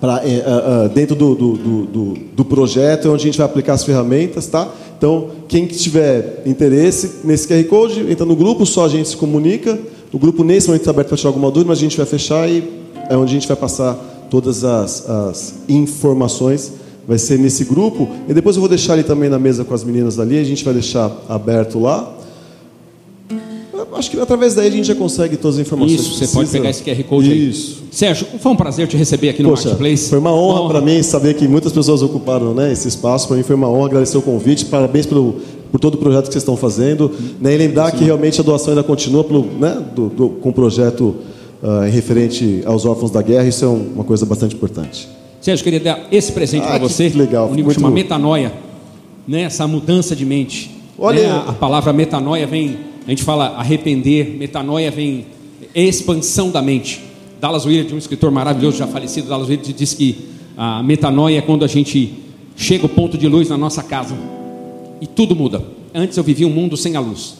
[0.00, 3.74] pra, é, uh, dentro do, do, do, do, projeto, é onde a gente vai aplicar
[3.74, 4.72] as ferramentas, tá?
[4.96, 9.78] Então, quem tiver interesse nesse QR Code, entra no grupo, só a gente se comunica.
[10.10, 12.48] O grupo nesse momento está aberto para tirar alguma dúvida, mas a gente vai fechar
[12.48, 12.64] e
[13.10, 16.72] é onde a gente vai passar todas as, as informações.
[17.06, 18.08] Vai ser nesse grupo.
[18.28, 20.62] E depois eu vou deixar ele também na mesa com as meninas ali, a gente
[20.62, 22.18] vai deixar aberto lá
[23.98, 26.00] acho que através daí a gente já consegue todas as informações.
[26.00, 27.48] Isso, você pode pegar esse QR Code aí.
[27.50, 27.82] Isso.
[27.90, 30.08] Sérgio, foi um prazer te receber aqui no Poxa, Marketplace.
[30.08, 33.26] Foi uma honra, para mim saber que muitas pessoas ocuparam né, esse espaço.
[33.26, 34.64] Para mim foi uma honra agradecer o convite.
[34.66, 35.36] Parabéns pelo,
[35.70, 37.10] por todo o projeto que vocês estão fazendo.
[37.40, 37.98] Né, e lembrar Sim.
[37.98, 41.16] que realmente a doação ainda continua pelo, né, do, do, com o projeto
[41.62, 43.46] uh, referente aos órfãos da guerra.
[43.48, 45.08] Isso é um, uma coisa bastante importante.
[45.40, 47.08] Sérgio, queria dar esse presente ah, para você.
[47.08, 47.48] Legal.
[47.48, 48.52] Um livro chama Metanoia.
[49.26, 50.70] Né, essa mudança de mente.
[50.98, 52.78] Olha, né, a, a palavra metanoia vem
[53.08, 55.24] a gente fala arrepender, metanoia vem
[55.74, 57.00] expansão da mente.
[57.40, 61.64] Dallas Willard, um escritor maravilhoso, já falecido, Dallas Willard diz que a metanoia é quando
[61.64, 62.12] a gente
[62.54, 64.14] chega ao ponto de luz na nossa casa
[65.00, 65.64] e tudo muda.
[65.94, 67.36] Antes eu vivia um mundo sem a luz.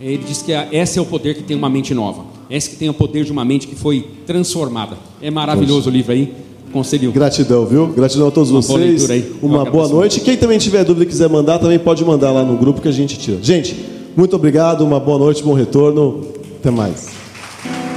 [0.00, 2.24] Ele diz que esse é o poder que tem uma mente nova.
[2.50, 4.96] Esse que tem o poder de uma mente que foi transformada.
[5.22, 5.90] É maravilhoso Poxa.
[5.90, 6.34] o livro aí.
[6.72, 7.10] Conselho.
[7.12, 7.88] Gratidão, viu?
[7.88, 9.06] Gratidão a todos uma vocês.
[9.06, 10.20] Boa uma boa noite.
[10.20, 12.92] Quem também tiver dúvida e quiser mandar, também pode mandar lá no grupo que a
[12.92, 13.38] gente tira.
[13.42, 13.76] Gente,
[14.16, 16.26] muito obrigado, uma boa noite, bom retorno.
[16.60, 17.08] Até mais.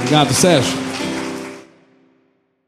[0.00, 0.83] Obrigado, Sérgio.